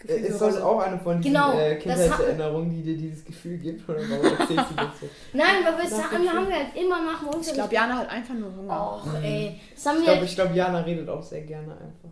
Äh, 0.08 0.14
Ist 0.28 0.40
das 0.40 0.62
auch 0.62 0.80
eine 0.80 1.00
von 1.00 1.20
diesen 1.22 1.34
Genau, 1.34 1.58
äh, 1.58 1.74
das 1.76 1.84
Kindheitserinnerungen, 1.84 2.70
die 2.70 2.84
dir 2.84 2.98
dieses 2.98 3.26
Gefühl 3.26 3.58
gibt? 3.58 3.88
Oder 3.90 4.00
warum 4.10 4.26
erzählst 4.26 4.52
du 4.72 4.76
das 4.76 5.00
so? 5.02 5.10
Nein, 5.34 5.48
weil 5.64 5.78
wir 5.90 5.98
Nach 5.98 6.12
haben, 6.12 6.30
haben 6.30 6.48
wir 6.48 6.56
halt 6.56 6.76
immer 6.76 7.04
nach 7.04 7.32
dem 7.32 7.42
Ich 7.42 7.54
glaube, 7.54 7.74
Jana 7.74 7.98
hat 7.98 8.10
einfach 8.10 8.34
nur 8.36 8.56
Hunger. 8.56 9.02
Och, 9.04 9.24
ey. 9.24 9.60
Das 9.74 9.86
haben 9.88 9.98
Ich 10.00 10.04
glaube, 10.06 10.26
ich 10.26 10.36
glaub, 10.36 10.56
Jana 10.56 10.80
redet 10.82 11.10
auch 11.10 11.24
sehr 11.24 11.42
gerne 11.42 11.72
einfach. 11.74 12.10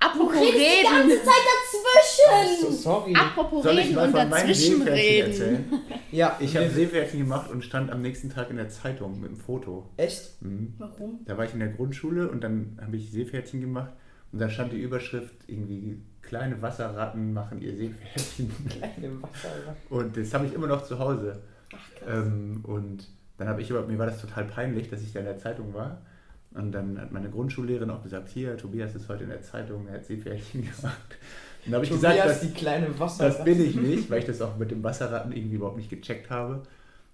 Apropos 0.00 0.32
Du 0.32 0.38
redest 0.38 0.54
die 0.56 0.60
reden. 0.86 1.08
ganze 1.08 1.16
Zeit 1.24 1.42
dazwischen. 1.82 2.60
So, 2.66 2.70
sorry. 2.70 3.14
Apropos 3.16 3.62
Soll 3.64 3.78
ich 3.78 3.86
reden 3.86 3.94
mal 3.96 4.04
und 4.06 4.10
von 4.12 4.28
meinem 4.28 4.46
dazwischen 4.48 4.82
reden. 4.82 5.30
erzählen? 5.30 5.72
Ja, 6.10 6.36
Ich 6.40 6.56
habe 6.56 6.70
Seepferdchen 6.70 7.20
gemacht 7.20 7.50
und 7.50 7.62
stand 7.62 7.90
am 7.90 8.00
nächsten 8.00 8.30
Tag 8.30 8.48
in 8.48 8.56
der 8.56 8.70
Zeitung 8.70 9.20
mit 9.20 9.28
dem 9.30 9.36
Foto. 9.36 9.90
Echt? 9.98 10.40
Mhm. 10.40 10.72
Warum? 10.78 11.18
Da 11.26 11.36
war 11.36 11.44
ich 11.44 11.52
in 11.52 11.58
der 11.58 11.68
Grundschule 11.68 12.30
und 12.30 12.42
dann 12.42 12.78
habe 12.80 12.96
ich 12.96 13.10
Seepferdchen 13.10 13.60
gemacht 13.60 13.90
und 14.32 14.38
da 14.40 14.48
stand 14.48 14.72
die 14.72 14.78
Überschrift 14.80 15.34
irgendwie 15.48 16.00
kleine 16.28 16.60
Wasserratten 16.60 17.32
machen 17.32 17.60
ihr 17.60 17.74
Seepferdchen. 17.74 18.52
Kleine 18.68 19.22
Wasser. 19.22 19.48
Und 19.88 20.16
das 20.16 20.34
habe 20.34 20.46
ich 20.46 20.52
immer 20.52 20.66
noch 20.66 20.84
zu 20.84 20.98
Hause. 20.98 21.40
Ach, 21.74 21.94
krass. 21.98 22.26
Ähm, 22.26 22.60
und 22.64 23.08
dann 23.38 23.48
habe 23.48 23.62
ich 23.62 23.70
aber, 23.70 23.86
mir 23.86 23.98
war 23.98 24.06
das 24.06 24.20
total 24.20 24.44
peinlich, 24.44 24.90
dass 24.90 25.00
ich 25.00 25.12
da 25.12 25.20
in 25.20 25.24
der 25.24 25.38
Zeitung 25.38 25.72
war. 25.72 26.02
Und 26.52 26.72
dann 26.72 27.00
hat 27.00 27.12
meine 27.12 27.30
Grundschullehrerin 27.30 27.90
auch 27.90 28.02
gesagt, 28.02 28.28
hier, 28.28 28.56
Tobias 28.56 28.94
ist 28.94 29.08
heute 29.08 29.24
in 29.24 29.30
der 29.30 29.42
Zeitung, 29.42 29.86
er 29.88 29.94
hat 29.94 30.04
Seepferdchen 30.04 30.62
gemacht. 30.76 31.18
Und 31.66 31.74
habe 31.74 31.84
ich 31.84 31.90
Tobias, 31.90 32.12
gesagt, 32.12 32.30
das, 32.30 32.40
die 32.40 32.52
kleine 32.52 32.98
Wasser. 32.98 33.24
das 33.24 33.44
bin 33.44 33.62
ich 33.62 33.74
nicht, 33.76 34.10
weil 34.10 34.20
ich 34.20 34.26
das 34.26 34.42
auch 34.42 34.56
mit 34.56 34.70
dem 34.70 34.82
Wasserratten 34.82 35.32
irgendwie 35.32 35.56
überhaupt 35.56 35.76
nicht 35.76 35.90
gecheckt 35.90 36.30
habe. 36.30 36.62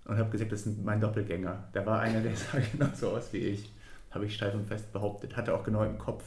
Und 0.06 0.18
habe 0.18 0.30
gesagt, 0.30 0.52
das 0.52 0.66
ist 0.66 0.84
mein 0.84 1.00
Doppelgänger. 1.00 1.68
Da 1.72 1.86
war 1.86 2.00
einer, 2.00 2.20
der 2.20 2.32
sah 2.36 2.58
genauso 2.72 3.10
aus 3.10 3.32
wie 3.32 3.38
ich. 3.38 3.72
Habe 4.10 4.26
ich 4.26 4.34
steif 4.34 4.54
und 4.54 4.66
fest 4.66 4.92
behauptet. 4.92 5.36
Hatte 5.36 5.54
auch 5.54 5.64
genau 5.64 5.82
im 5.84 5.98
Kopf, 5.98 6.24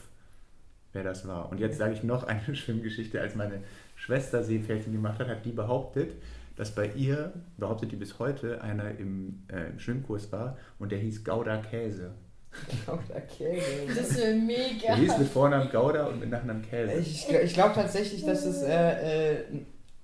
wer 0.97 1.03
das 1.03 1.27
war. 1.27 1.51
Und 1.51 1.59
jetzt 1.59 1.77
sage 1.77 1.93
ich 1.93 2.03
noch 2.03 2.23
eine 2.23 2.55
Schwimmgeschichte. 2.55 3.21
Als 3.21 3.35
meine 3.35 3.59
Schwester 3.95 4.43
Seepferdchen 4.43 4.91
gemacht 4.91 5.19
hat, 5.19 5.27
hat 5.27 5.45
die 5.45 5.51
behauptet, 5.51 6.15
dass 6.55 6.71
bei 6.71 6.87
ihr, 6.95 7.33
behauptet 7.57 7.91
die 7.91 7.95
bis 7.95 8.17
heute, 8.17 8.61
einer 8.61 8.97
im, 8.97 9.43
äh, 9.47 9.69
im 9.69 9.79
Schwimmkurs 9.79 10.31
war 10.31 10.57
und 10.79 10.91
der 10.91 10.97
hieß 10.99 11.23
Gouda 11.23 11.57
Käse. 11.57 12.15
Gouda 12.87 13.19
Käse. 13.21 13.93
Das 13.95 14.09
Der 14.17 14.33
mega. 14.33 14.95
hieß 14.95 15.19
mit 15.19 15.27
Vornamen 15.27 15.69
Gouda 15.69 16.07
und 16.07 16.19
mit 16.19 16.31
Nachnamen 16.31 16.63
Käse. 16.63 16.93
Ich, 16.93 17.29
ich 17.29 17.53
glaube 17.53 17.75
tatsächlich, 17.75 18.25
dass 18.25 18.43
es 18.43 18.63
äh, 18.63 19.33
äh, 19.33 19.43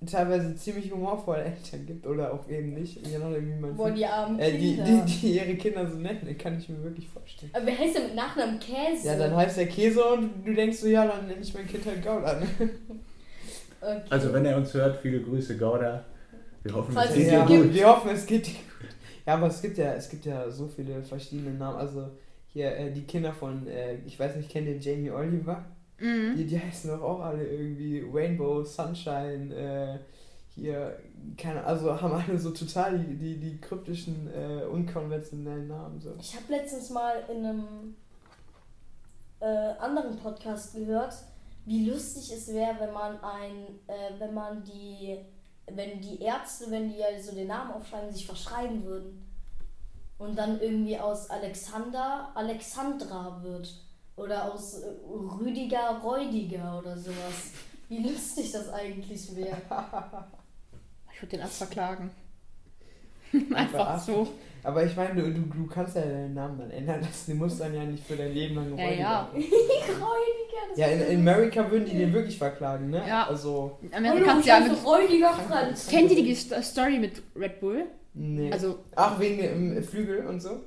teilweise 0.06 0.54
ziemlich 0.56 0.90
humorvolle 0.92 1.44
Eltern 1.44 1.86
gibt 1.86 2.06
oder 2.06 2.32
auch 2.32 2.48
eben 2.48 2.74
nicht. 2.74 3.06
Je 3.06 3.18
nachdem, 3.18 3.48
wie 3.48 3.60
man 3.60 3.76
Boah, 3.76 3.90
die 3.90 4.06
armen 4.06 4.38
äh, 4.38 4.52
die, 4.56 4.76
Kinder. 4.76 5.04
die, 5.06 5.12
die 5.20 5.36
ihre 5.36 5.54
Kinder 5.56 5.86
so 5.86 5.96
nennen, 5.98 6.36
kann 6.38 6.58
ich 6.58 6.68
mir 6.68 6.82
wirklich 6.82 7.08
vorstellen. 7.08 7.50
Aber 7.54 7.66
wer 7.66 7.78
heißt 7.78 7.96
denn 7.96 8.04
mit 8.04 8.14
Nachnamen 8.14 8.58
Käse? 8.58 9.06
Ja, 9.06 9.16
dann 9.16 9.34
heißt 9.36 9.56
der 9.58 9.66
Käse 9.66 10.04
und 10.04 10.46
du 10.46 10.54
denkst 10.54 10.78
so, 10.78 10.86
ja, 10.88 11.06
dann 11.06 11.26
nenne 11.26 11.40
ich 11.40 11.52
mein 11.54 11.66
Kind 11.66 11.84
halt 11.86 12.02
Gouda. 12.02 12.40
Okay. 13.80 14.00
Also 14.10 14.32
wenn 14.32 14.44
er 14.46 14.56
uns 14.56 14.72
hört, 14.72 14.96
viele 15.02 15.20
Grüße 15.20 15.58
Gouda. 15.58 16.04
Wir 16.62 16.74
hoffen, 16.74 16.94
Falls 16.94 17.10
es 17.10 17.16
es 17.16 17.22
geht 17.24 17.32
Ja, 17.32 17.44
dir 17.46 17.62
gut. 17.64 17.74
wir 17.74 17.86
hoffen, 17.88 18.10
es 18.10 18.24
geht 18.26 18.46
dir 18.46 18.52
gut. 18.52 18.88
Ja, 19.26 19.34
aber 19.34 19.46
es 19.48 19.60
gibt 19.60 19.76
ja, 19.78 19.92
es 19.94 20.08
gibt 20.08 20.24
ja 20.24 20.50
so 20.50 20.68
viele 20.68 21.02
verschiedene 21.02 21.50
Namen. 21.50 21.76
Also 21.78 22.08
hier 22.48 22.74
äh, 22.76 22.90
die 22.92 23.02
Kinder 23.04 23.32
von, 23.32 23.66
äh, 23.66 23.96
ich 24.06 24.18
weiß 24.18 24.36
nicht, 24.36 24.48
kennt 24.48 24.66
ihr 24.68 24.78
Jamie 24.78 25.10
Oliver? 25.10 25.64
Mhm. 25.98 26.36
Die, 26.36 26.46
die 26.46 26.60
heißen 26.60 26.90
doch 26.90 27.02
auch 27.02 27.20
alle 27.20 27.46
irgendwie 27.46 28.04
Rainbow, 28.12 28.64
Sunshine, 28.64 29.54
äh, 29.54 29.98
hier, 30.54 30.98
keine 31.36 31.64
also 31.64 32.00
haben 32.00 32.12
alle 32.12 32.38
so 32.38 32.50
total 32.50 32.98
die, 32.98 33.16
die, 33.16 33.40
die 33.40 33.60
kryptischen, 33.60 34.28
äh, 34.32 34.64
unkonventionellen 34.64 35.68
Namen. 35.68 36.00
So. 36.00 36.14
Ich 36.18 36.34
habe 36.36 36.44
letztens 36.48 36.90
mal 36.90 37.24
in 37.28 37.44
einem 37.44 37.96
äh, 39.40 39.46
anderen 39.78 40.16
Podcast 40.16 40.74
gehört, 40.74 41.14
wie 41.64 41.88
lustig 41.88 42.30
es 42.32 42.48
wäre, 42.48 42.78
wenn 42.78 42.92
man 42.92 43.18
ein, 43.20 43.66
äh, 43.86 44.18
wenn 44.18 44.34
man 44.34 44.62
die, 44.64 45.18
wenn 45.66 46.00
die 46.00 46.20
Ärzte, 46.20 46.70
wenn 46.70 46.88
die 46.88 46.98
ja 46.98 47.06
so 47.20 47.34
den 47.34 47.48
Namen 47.48 47.72
aufschreiben, 47.72 48.12
sich 48.12 48.26
verschreiben 48.26 48.84
würden. 48.84 49.20
Und 50.18 50.38
dann 50.38 50.60
irgendwie 50.60 50.98
aus 50.98 51.28
Alexander 51.28 52.30
Alexandra 52.34 53.42
wird. 53.42 53.83
Oder 54.16 54.52
aus 54.52 54.74
äh, 54.82 54.86
Rüdiger 55.40 56.00
Räudiger 56.02 56.78
oder 56.78 56.96
sowas. 56.96 57.52
Wie 57.88 57.98
lustig 58.02 58.52
das 58.52 58.72
eigentlich 58.72 59.34
wäre. 59.36 59.56
Ich 61.16 61.22
würde 61.22 61.36
den 61.36 61.42
Arzt 61.42 61.58
verklagen. 61.58 62.10
Einfach 63.54 63.56
Einfach 63.86 63.98
so. 64.00 64.26
Aber 64.64 64.82
ich 64.84 64.96
meine, 64.96 65.14
du, 65.22 65.32
du, 65.32 65.42
du 65.42 65.66
kannst 65.68 65.94
ja 65.94 66.02
deinen 66.02 66.34
Namen 66.34 66.58
dann 66.58 66.70
ändern 66.72 67.02
lassen. 67.02 67.30
Du 67.32 67.36
musst 67.36 67.60
dann 67.60 67.72
ja 67.72 67.84
nicht 67.84 68.04
für 68.04 68.16
dein 68.16 68.32
Leben 68.32 68.56
lang 68.56 68.76
Ja, 68.76 68.84
Räudiger 68.84 68.98
ja. 69.02 69.28
Räudiger, 69.30 70.68
das 70.70 70.78
Ja, 70.78 70.86
in, 70.88 71.00
in 71.02 71.20
Amerika 71.28 71.70
würden 71.70 71.84
die 71.84 71.96
den 71.98 72.12
wirklich 72.12 72.36
verklagen, 72.36 72.90
ne? 72.90 73.04
Ja. 73.06 73.28
Also, 73.28 73.78
In 73.82 73.94
Amerika 73.94 74.38
ich 74.40 74.46
ja 74.46 74.58
mit. 74.58 74.84
Räudiger 74.84 75.34
Franz. 75.34 75.86
Kennt 75.86 76.10
ihr 76.10 76.22
die 76.24 76.34
Sto- 76.34 76.60
Story 76.62 76.98
mit 76.98 77.22
Red 77.36 77.60
Bull? 77.60 77.86
nee. 78.14 78.50
Also, 78.50 78.80
Ach, 78.96 79.18
wegen 79.20 79.38
dem 79.38 79.84
Flügel 79.84 80.26
und 80.26 80.40
so? 80.40 80.60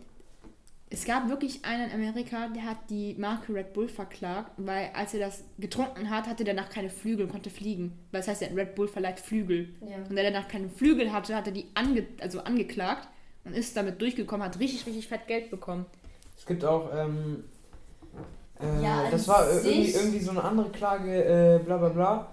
Es 0.89 1.04
gab 1.04 1.28
wirklich 1.28 1.65
einen 1.65 1.89
in 1.89 1.95
Amerika, 1.95 2.47
der 2.47 2.63
hat 2.63 2.78
die 2.89 3.13
Marke 3.15 3.54
Red 3.54 3.73
Bull 3.73 3.89
verklagt, 3.89 4.52
weil 4.58 4.89
als 4.93 5.13
er 5.13 5.19
das 5.19 5.43
getrunken 5.58 6.10
hat, 6.10 6.28
hatte 6.28 6.45
der 6.45 6.54
danach 6.54 6.69
keine 6.69 6.89
Flügel 6.89 7.26
und 7.26 7.32
konnte 7.32 7.50
fliegen. 7.50 8.00
Weil 8.12 8.21
das 8.21 8.30
heißt, 8.30 8.41
der 8.41 8.56
Red 8.56 8.76
Bull 8.76 8.88
verleiht 8.88 9.19
Flügel. 9.19 9.69
Ja. 9.82 9.97
Und 10.10 10.15
der 10.15 10.32
danach 10.32 10.47
keine 10.47 10.69
Flügel 10.69 11.12
hatte, 11.12 11.36
hat 11.36 11.47
er 11.47 11.54
die 11.54 11.65
ange 11.73 12.08
also 12.21 12.39
angeklagt 12.39 13.10
und 13.43 13.54
ist 13.54 13.76
damit 13.76 14.02
durchgekommen, 14.02 14.45
hat 14.45 14.60
richtig, 14.60 14.86
richtig 14.86 15.08
fett 15.08 15.28
Geld 15.28 15.52
bekommen. 15.52 15.86
Es 16.38 16.45
gibt 16.45 16.63
auch, 16.63 16.89
ähm, 16.95 17.43
äh, 18.62 18.84
Ja, 18.84 19.10
das 19.12 19.28
war 19.28 19.45
irgendwie, 19.50 19.91
irgendwie 19.91 20.19
so 20.19 20.32
eine 20.32 20.43
andere 20.43 20.69
Klage, 20.69 21.23
äh, 21.23 21.60
bla 21.65 21.78
bla 21.78 21.89
bla. 21.89 22.32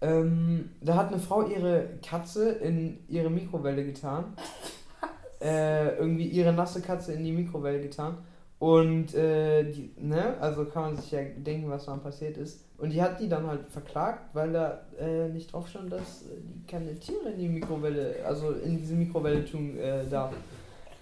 Ähm, 0.00 0.70
da 0.80 0.96
hat 0.96 1.08
eine 1.08 1.20
Frau 1.20 1.46
ihre 1.46 1.90
Katze 2.04 2.50
in 2.50 2.98
ihre 3.08 3.30
Mikrowelle 3.30 3.84
getan. 3.84 4.36
Äh, 5.40 5.96
irgendwie 5.96 6.26
ihre 6.28 6.52
nasse 6.52 6.80
Katze 6.80 7.12
in 7.12 7.24
die 7.24 7.32
Mikrowelle 7.32 7.80
getan. 7.80 8.18
Und, 8.58 9.14
äh, 9.14 9.70
die, 9.70 9.90
ne, 9.98 10.36
also 10.40 10.64
kann 10.64 10.82
man 10.84 10.96
sich 10.96 11.10
ja 11.10 11.20
denken, 11.22 11.68
was 11.68 11.86
dann 11.86 12.00
passiert 12.00 12.36
ist. 12.36 12.64
Und 12.78 12.90
die 12.90 13.02
hat 13.02 13.20
die 13.20 13.28
dann 13.28 13.46
halt 13.46 13.68
verklagt, 13.68 14.34
weil 14.34 14.52
da 14.52 14.80
äh, 14.98 15.28
nicht 15.28 15.52
drauf 15.52 15.68
stand, 15.68 15.92
dass 15.92 16.24
die 16.24 16.66
keine 16.66 16.98
Tiere 16.98 17.30
in 17.30 17.38
die 17.38 17.48
Mikrowelle, 17.48 18.16
also 18.26 18.50
in 18.50 18.78
diese 18.78 18.94
Mikrowelle 18.94 19.44
tun 19.44 19.78
äh, 19.78 20.06
darf. 20.08 20.32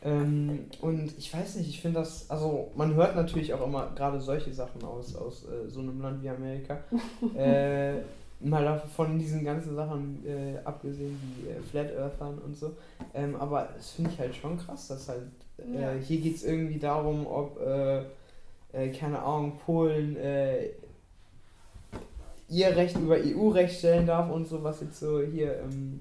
Ähm, 0.05 0.67
und 0.81 1.17
ich 1.17 1.33
weiß 1.33 1.57
nicht, 1.57 1.69
ich 1.69 1.81
finde 1.81 2.01
das, 2.01 2.29
also 2.29 2.73
man 2.75 2.95
hört 2.95 3.15
natürlich 3.15 3.55
auch 3.55 3.65
immer 3.65 3.93
gerade 3.95 4.21
solche 4.21 4.53
Sachen 4.53 4.83
aus, 4.83 5.15
aus 5.15 5.45
äh, 5.45 5.69
so 5.69 5.81
einem 5.81 6.01
Land 6.01 6.23
wie 6.23 6.29
Amerika. 6.29 6.79
äh, 7.37 8.01
mal 8.43 8.79
von 8.97 9.19
diesen 9.19 9.45
ganzen 9.45 9.75
Sachen 9.77 10.25
äh, 10.27 10.59
abgesehen, 10.65 11.19
wie 11.37 11.49
äh, 11.51 11.61
Flat 11.61 11.93
Earthern 11.97 12.39
und 12.39 12.57
so. 12.57 12.73
Ähm, 13.15 13.37
aber 13.37 13.69
das 13.77 13.91
finde 13.93 14.11
ich 14.13 14.19
halt 14.19 14.35
schon 14.35 14.59
krass, 14.59 14.89
dass 14.89 15.09
halt, 15.09 15.23
äh, 15.59 15.81
Ja. 15.81 15.93
hier 15.95 16.21
geht 16.21 16.37
es 16.37 16.45
irgendwie 16.45 16.79
darum, 16.79 17.27
ob, 17.27 17.61
äh, 17.61 18.03
äh, 18.73 18.89
keine 18.91 19.21
Ahnung, 19.21 19.59
Polen 19.65 20.17
äh, 20.17 20.71
ihr 22.49 22.77
Recht 22.77 22.97
über 22.99 23.17
EU-Recht 23.17 23.79
stellen 23.79 24.07
darf 24.07 24.31
und 24.31 24.47
so, 24.47 24.63
was 24.63 24.81
jetzt 24.81 25.01
so 25.01 25.23
hier 25.23 25.61
ähm, 25.61 26.01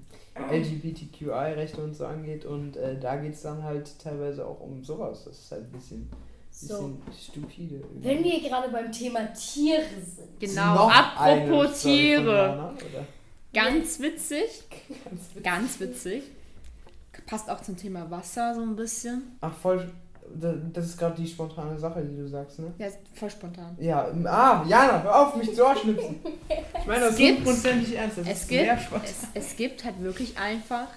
LGBTQI-Rechte 0.50 1.82
und 1.82 1.94
so 1.94 2.04
angeht. 2.06 2.44
Und 2.44 2.76
da 3.00 3.16
geht 3.16 3.34
es 3.34 3.42
dann 3.42 3.62
halt 3.62 3.98
teilweise 3.98 4.46
auch 4.46 4.60
um 4.60 4.82
sowas. 4.84 5.24
Das 5.24 5.38
ist 5.38 5.50
halt 5.52 5.62
ein 5.64 5.72
bisschen, 5.72 6.10
So, 6.54 6.98
stupide. 7.18 7.76
irgendwie. 7.76 8.04
wenn 8.08 8.22
wir 8.24 8.40
gerade 8.48 8.68
beim 8.68 8.92
Thema 8.92 9.32
Tiere 9.32 9.82
sind. 10.04 10.38
Genau, 10.38 10.88
apropos 10.88 11.80
Tiere. 11.82 12.22
Oder? 12.22 12.74
Ganz 13.54 13.98
witzig, 14.00 14.44
Ganz 15.04 15.20
witzig. 15.34 15.42
ganz 15.42 15.80
witzig. 15.80 16.22
Passt 17.26 17.50
auch 17.50 17.60
zum 17.62 17.76
Thema 17.76 18.10
Wasser 18.10 18.54
so 18.54 18.60
ein 18.62 18.76
bisschen. 18.76 19.36
Ach, 19.40 19.54
voll. 19.54 19.90
da- 20.34 20.54
Das 20.72 20.86
ist 20.86 20.98
gerade 20.98 21.20
die 21.20 21.26
spontane 21.28 21.78
Sache, 21.78 22.02
die 22.02 22.16
du 22.16 22.26
sagst, 22.28 22.58
ne? 22.58 22.72
Ja, 22.78 22.86
ist 22.86 22.98
voll 23.14 23.30
spontan. 23.30 23.76
Ja, 23.80 24.06
ah, 24.24 24.64
Jana, 24.66 25.02
hör 25.02 25.26
auf, 25.28 25.36
mich 25.36 25.54
zu 25.54 25.64
Ohrschnipsen. 25.66 26.16
Ich 26.80 26.86
meine 26.86 27.00
das 27.00 27.10
Es 27.12 27.16
gibt- 27.18 27.38
hundertprozentig 27.40 27.96
ernst. 27.96 28.18
Das 28.18 28.26
Es 28.28 28.40
ist 28.42 28.48
gibt, 28.48 28.62
sehr 28.62 28.78
spontan. 28.78 29.08
es, 29.34 29.42
es 29.50 29.56
gibt 29.56 29.84
halt 29.84 30.00
wirklich 30.02 30.38
einfach 30.38 30.88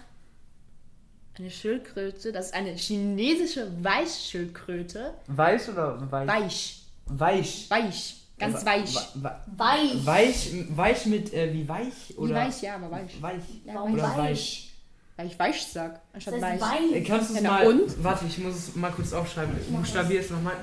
eine 1.39 1.51
Schildkröte. 1.51 2.31
Das 2.31 2.47
ist 2.47 2.53
eine 2.53 2.73
chinesische 2.75 3.71
Weichschildkröte. 3.83 5.13
Weiß 5.27 5.69
oder 5.69 6.11
weich? 6.11 6.27
Weich. 6.27 6.81
Weich. 7.07 7.69
Weich. 7.69 8.15
Ganz 8.37 8.65
weich. 8.65 8.95
Weich. 9.15 10.05
Weich, 10.05 10.49
weich 10.69 11.05
mit, 11.05 11.33
äh, 11.33 11.53
wie 11.53 11.67
weich? 11.67 11.93
Wie 12.09 12.13
Oder 12.15 12.35
weich, 12.35 12.61
ja, 12.61 12.75
aber 12.75 12.91
weich. 12.91 13.21
Weich. 13.21 13.43
Ja, 13.65 13.75
Warum 13.75 13.93
Oder 13.93 14.17
weich? 14.17 14.73
Weil 15.15 15.27
ich 15.27 15.39
weich 15.39 15.63
sag, 15.65 15.93
Das 15.93 16.27
anstatt 16.27 16.41
heißt 16.41 16.61
weich. 16.61 16.91
Äh, 16.91 16.95
weich. 16.95 17.07
Kannst 17.07 17.29
du 17.29 17.35
es 17.35 17.41
Ja, 17.41 17.51
mal. 17.51 17.67
und? 17.67 18.03
Warte, 18.03 18.25
ich 18.25 18.37
muss 18.39 18.55
es 18.55 18.75
mal 18.75 18.91
kurz 18.91 19.13
aufschreiben. 19.13 19.55
mach 19.71 19.79
Buchstabier 19.79 20.19
es 20.19 20.29
nochmal. 20.29 20.55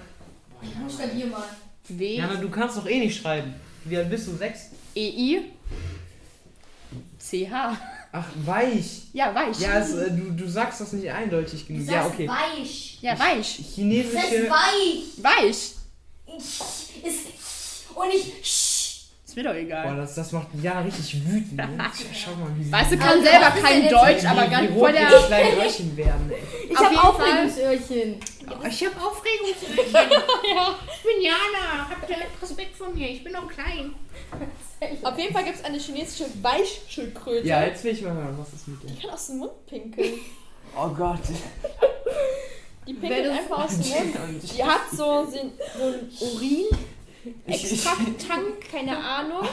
Buchstabier 0.82 1.26
mal. 1.26 1.44
W, 1.88 2.16
Jana, 2.16 2.34
du 2.34 2.50
kannst 2.50 2.76
doch 2.76 2.86
eh 2.86 2.98
nicht 2.98 3.20
schreiben. 3.20 3.54
Wie 3.84 3.96
alt 3.96 4.10
bist 4.10 4.28
du? 4.28 4.36
Sechs? 4.36 4.70
E, 4.94 5.08
I, 5.08 5.52
C, 7.18 7.50
H. 7.50 7.76
Ach, 8.14 8.26
weich. 8.44 9.04
Ja, 9.14 9.34
weich. 9.34 9.58
Ja, 9.58 9.78
es, 9.78 9.94
äh, 9.94 10.10
du, 10.10 10.32
du 10.32 10.46
sagst 10.46 10.80
das 10.82 10.92
nicht 10.92 11.10
eindeutig 11.10 11.62
Du 11.66 11.72
genug. 11.72 11.86
sagst 11.86 11.94
Ja, 11.94 12.06
okay. 12.06 12.28
weich. 12.28 12.98
Ja, 13.00 13.18
weich. 13.18 13.56
Das 13.56 13.66
heißt 13.66 13.74
Chinesische. 13.74 14.50
weich. 14.50 15.04
Weich. 15.22 15.70
Ich, 16.26 17.04
ist, 17.04 17.26
und 17.94 18.08
ich. 18.12 18.32
Ist 19.32 19.36
mir 19.36 19.44
doch 19.44 19.52
Boah, 19.52 19.58
egal. 19.60 19.96
das, 19.96 20.14
das 20.14 20.30
macht 20.32 20.48
Jana 20.60 20.80
richtig 20.82 21.26
wütend. 21.26 21.56
Ne? 21.56 21.66
Schau 22.14 22.32
mal, 22.32 22.50
wie 22.58 22.64
sie. 22.64 22.70
Weißt 22.70 22.92
du, 22.92 22.98
kann 22.98 23.08
Also, 23.08 23.22
selber 23.22 23.50
kein 23.62 23.88
Deutsch, 23.88 24.24
aber 24.26 24.46
ganz 24.46 24.74
voll 24.78 24.92
der. 24.92 25.06
kleinen 25.06 25.56
Öhrchen 25.58 25.96
werden, 25.96 26.30
ey. 26.30 26.42
Ich 26.68 26.76
Auf 26.76 26.84
habe 26.84 26.94
jeden 26.94 27.02
Aufregungsöhrchen. 27.06 28.20
Ich 28.68 28.84
habe 28.86 29.00
Aufregungsöhrchen. 29.00 29.94
ja. 30.54 30.78
Ich 30.86 31.02
bin 31.02 31.22
Jana. 31.22 31.88
Habt 31.88 32.10
ihr 32.10 32.16
Respekt 32.42 32.76
vor 32.76 32.90
mir? 32.90 33.08
Ich 33.08 33.24
bin 33.24 33.32
noch 33.32 33.48
klein. 33.48 33.94
Auf 35.02 35.18
jeden 35.18 35.32
Fall 35.32 35.44
gibt 35.44 35.56
es 35.56 35.64
eine 35.64 35.78
chinesische 35.78 36.26
Weichschildkröte. 36.42 37.48
Ja, 37.48 37.64
jetzt 37.64 37.82
will 37.84 37.92
ich 37.94 38.02
mal 38.02 38.12
hören, 38.12 38.36
was 38.38 38.52
ist 38.52 38.68
mit 38.68 38.82
Die 38.82 38.88
dir? 38.88 39.00
kann 39.00 39.10
aus 39.12 39.26
dem 39.28 39.38
Mund 39.38 39.66
pinkeln. 39.66 40.12
Oh 40.76 40.88
Gott. 40.88 41.20
Die 42.86 42.92
pinkelt 42.92 43.30
einfach 43.30 43.64
aus 43.64 43.78
dem 43.78 43.88
Mund. 43.88 44.42
Die 44.42 44.62
hat 44.62 44.90
so, 44.90 45.24
so 45.24 45.50
so 46.10 46.38
einen 47.24 47.34
Urin-Extrakt-Tank, 47.46 48.70
keine 48.70 48.96
Ahnung. 48.96 49.48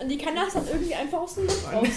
Und 0.00 0.08
die 0.08 0.18
kann 0.18 0.34
das 0.34 0.54
dann 0.54 0.66
irgendwie 0.66 0.94
einfach 0.94 1.20
aus 1.20 1.34
dem 1.36 1.46
Mund 1.46 1.58
raus. 1.72 1.88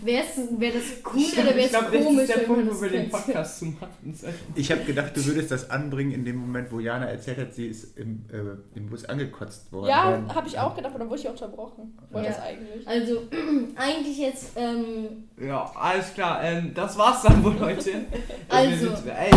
Wäre 0.00 0.24
wär 0.58 0.72
das 0.72 0.82
cool 1.12 1.20
Ich 1.20 1.32
oder 1.38 1.46
wäre 1.54 1.60
es 1.60 1.70
glaube, 1.70 1.96
das 1.96 2.04
komisch, 2.04 2.22
ist 2.22 2.34
der 2.36 2.40
Punkt, 2.42 2.74
wo 2.74 2.80
wir 2.82 2.90
den? 2.90 3.08
Podcast 3.10 3.58
zu 3.60 3.64
machen. 3.66 4.18
Ich 4.56 4.70
habe 4.72 4.80
gedacht, 4.82 5.16
du 5.16 5.24
würdest 5.26 5.50
das 5.52 5.70
anbringen 5.70 6.10
in 6.12 6.24
dem 6.24 6.36
Moment, 6.36 6.72
wo 6.72 6.80
Jana 6.80 7.06
erzählt 7.06 7.38
hat, 7.38 7.54
sie 7.54 7.68
ist 7.68 7.96
im, 7.98 8.24
äh, 8.32 8.76
im 8.76 8.88
Bus 8.90 9.04
angekotzt 9.04 9.70
worden. 9.72 9.88
Ja, 9.88 10.20
habe 10.34 10.48
ich 10.48 10.58
auch 10.58 10.74
gedacht, 10.74 10.90
aber 10.90 10.98
dann 11.00 11.10
wurde 11.10 11.20
ich 11.20 11.28
unterbrochen. 11.28 11.96
Wollte 12.10 12.28
Ja. 12.28 12.34
das 12.34 12.42
eigentlich. 12.42 12.88
Also, 12.88 13.22
eigentlich 13.76 14.18
jetzt, 14.18 14.46
ähm, 14.56 15.28
Ja, 15.40 15.70
alles 15.76 16.12
klar. 16.14 16.42
Ähm, 16.42 16.72
das 16.74 16.98
war's 16.98 17.22
dann 17.22 17.44
wohl 17.44 17.58
heute. 17.60 17.90
Äh, 18.50 18.54
Also. 18.72 18.86
Ey, 19.08 19.30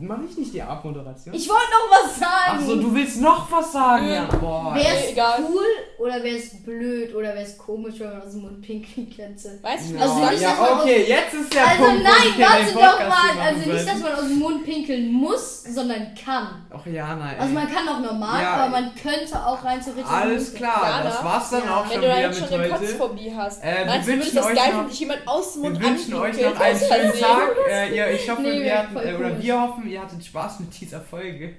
mach 0.00 0.18
ich 0.28 0.36
nicht 0.36 0.54
die 0.54 0.62
Abmoderation? 0.62 1.34
ich 1.34 1.48
wollte 1.48 1.62
noch 1.70 2.04
was 2.04 2.18
sagen. 2.18 2.58
Achso, 2.58 2.76
du 2.76 2.94
willst 2.94 3.20
noch 3.20 3.50
was 3.50 3.72
sagen? 3.72 4.06
Nö. 4.06 4.14
Ja, 4.14 4.24
boah. 4.26 4.74
Wäre 4.74 4.96
es 4.96 5.16
cool 5.48 5.64
oder 5.98 6.22
wäre 6.22 6.36
es 6.36 6.62
blöd 6.62 7.14
oder 7.14 7.28
wäre 7.34 7.42
es 7.42 7.58
komisch, 7.64 7.94
wenn 7.98 8.08
man 8.10 8.22
aus 8.22 8.32
dem 8.32 8.40
Mund 8.42 8.60
pinkeln 8.62 9.08
könnte. 9.14 9.58
Weißt 9.62 9.90
du, 9.90 9.94
Ja, 9.94 10.00
Also 10.02 10.18
nicht, 10.20 10.32
dass 10.32 10.40
ja 10.42 10.54
man 10.60 10.80
okay, 10.80 11.04
jetzt 11.08 11.34
ist 11.34 11.54
der 11.54 11.66
Also 11.68 11.84
Punkt, 11.84 12.00
wo 12.00 12.02
nein, 12.04 12.36
wir 12.36 12.46
warte 12.46 12.64
doch 12.72 12.80
Podcast 12.98 13.08
mal. 13.08 13.42
Also 13.46 13.70
nicht, 13.70 13.88
dass 13.88 13.98
man 14.00 14.12
aus 14.14 14.20
dem 14.28 14.38
Mund 14.38 14.64
pinkeln 14.64 15.12
muss, 15.12 15.62
sondern 15.64 16.06
kann. 16.14 16.66
Ach 16.70 16.86
ja, 16.86 17.14
nein. 17.14 17.36
Also 17.38 17.54
man 17.54 17.72
kann 17.72 17.88
auch 17.88 18.00
normal, 18.00 18.42
Ja. 18.42 18.52
aber 18.54 18.68
man 18.70 18.90
könnte 18.94 19.46
auch 19.46 19.64
rein 19.64 19.80
theoretisch. 19.80 20.04
aus 20.04 20.10
dem 20.22 20.30
Alles 20.30 20.54
klar, 20.54 20.82
Ja, 20.82 21.02
das 21.04 21.18
da- 21.18 21.24
war's 21.24 21.50
dann 21.50 21.64
Ja. 21.64 21.76
auch 21.76 21.84
wenn 21.84 21.92
schon 21.92 22.00
du 22.02 22.08
jetzt 22.20 22.40
mit 22.40 22.48
schon 22.50 22.60
eine 22.60 22.72
heute. 22.72 22.84
Kotzphobie 22.84 23.32
hast, 23.36 23.62
Äh, 23.62 23.66
wir 23.78 23.86
meinst 23.86 24.08
du, 24.08 24.12
würdest 24.12 24.26
wünschen 24.26 24.36
das 24.36 24.46
euch 24.46 24.54
geil 24.56 24.64
noch- 24.68 24.72
finden, 24.74 24.90
dich 24.90 25.00
jemand 25.00 25.20
aus 25.28 25.52
dem 25.52 25.62
Wir 25.62 25.70
Mund 25.70 25.82
wünschen 25.84 26.14
euch 26.14 26.40
noch 26.42 26.60
einen 26.60 26.78
schönen? 26.78 27.20
Tag. 27.20 27.50
Äh, 27.70 28.14
ich 28.16 28.30
hoffe, 28.30 28.42
wir 28.42 29.18
oder 29.18 29.42
wir 29.42 29.60
hoffen, 29.60 29.88
ihr 29.88 30.02
hattet 30.02 30.24
Spaß 30.24 30.60
mit 30.60 30.80
dieser 30.80 31.00
Folge. 31.00 31.54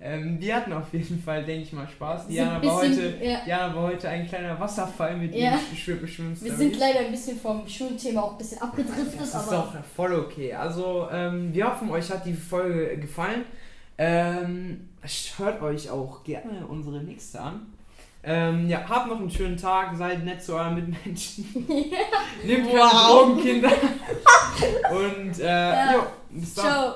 Ähm, 0.00 0.40
wir 0.40 0.54
hatten 0.54 0.72
auf 0.72 0.92
jeden 0.92 1.20
Fall, 1.20 1.44
denke 1.44 1.62
ich 1.64 1.72
mal, 1.72 1.88
Spaß. 1.88 2.28
Diana 2.28 2.60
sind 2.60 2.68
war, 2.68 2.76
heute, 2.76 2.88
bisschen- 2.90 3.22
ja. 3.22 3.40
Diana 3.44 3.74
war 3.74 3.82
heute 3.82 4.08
ein 4.08 4.28
kleiner 4.28 4.60
Wasserfall 4.60 5.16
mit 5.16 5.34
Ja. 5.34 5.58
ihren 5.72 5.76
Schwimm 6.08 6.36
Wir 6.40 6.54
sind 6.54 6.78
leider 6.78 7.00
ein 7.00 7.10
bisschen 7.10 7.36
vom 7.38 7.66
Schulthema 7.66 8.20
auch 8.22 8.32
ein 8.32 8.38
bisschen 8.38 8.62
abgedriftet, 8.62 9.20
Das 9.20 9.34
ist 9.34 9.50
doch 9.52 9.74
voll 9.96 10.14
okay. 10.14 10.54
Also, 10.54 11.08
ähm, 11.12 11.52
wir 11.52 11.66
hoffen, 11.66 11.90
euch 11.90 12.08
hat 12.10 12.24
die 12.24 12.34
Folge 12.34 12.96
gefallen. 12.98 13.44
Ähm, 14.00 14.88
hört 15.38 15.60
euch 15.62 15.90
auch 15.90 16.22
gerne 16.22 16.64
unsere 16.68 17.02
nächste 17.02 17.40
an. 17.40 17.66
Ähm, 18.22 18.68
ja, 18.68 18.84
habt 18.88 19.08
noch 19.08 19.18
einen 19.18 19.30
schönen 19.30 19.56
Tag, 19.56 19.96
seid 19.96 20.24
nett 20.24 20.42
zu 20.42 20.54
euren 20.54 20.74
Mitmenschen. 20.76 21.44
Nehmt 22.44 22.68
keine 22.68 22.78
Wow. 22.80 23.08
Drogen, 23.26 23.40
Kinder. 23.42 23.70
Und 24.90 25.38
äh, 25.40 25.44
Ja. 25.44 25.92
jo, 25.94 26.00
bis 26.30 26.54
dann. 26.54 26.64
Ciao. 26.64 26.94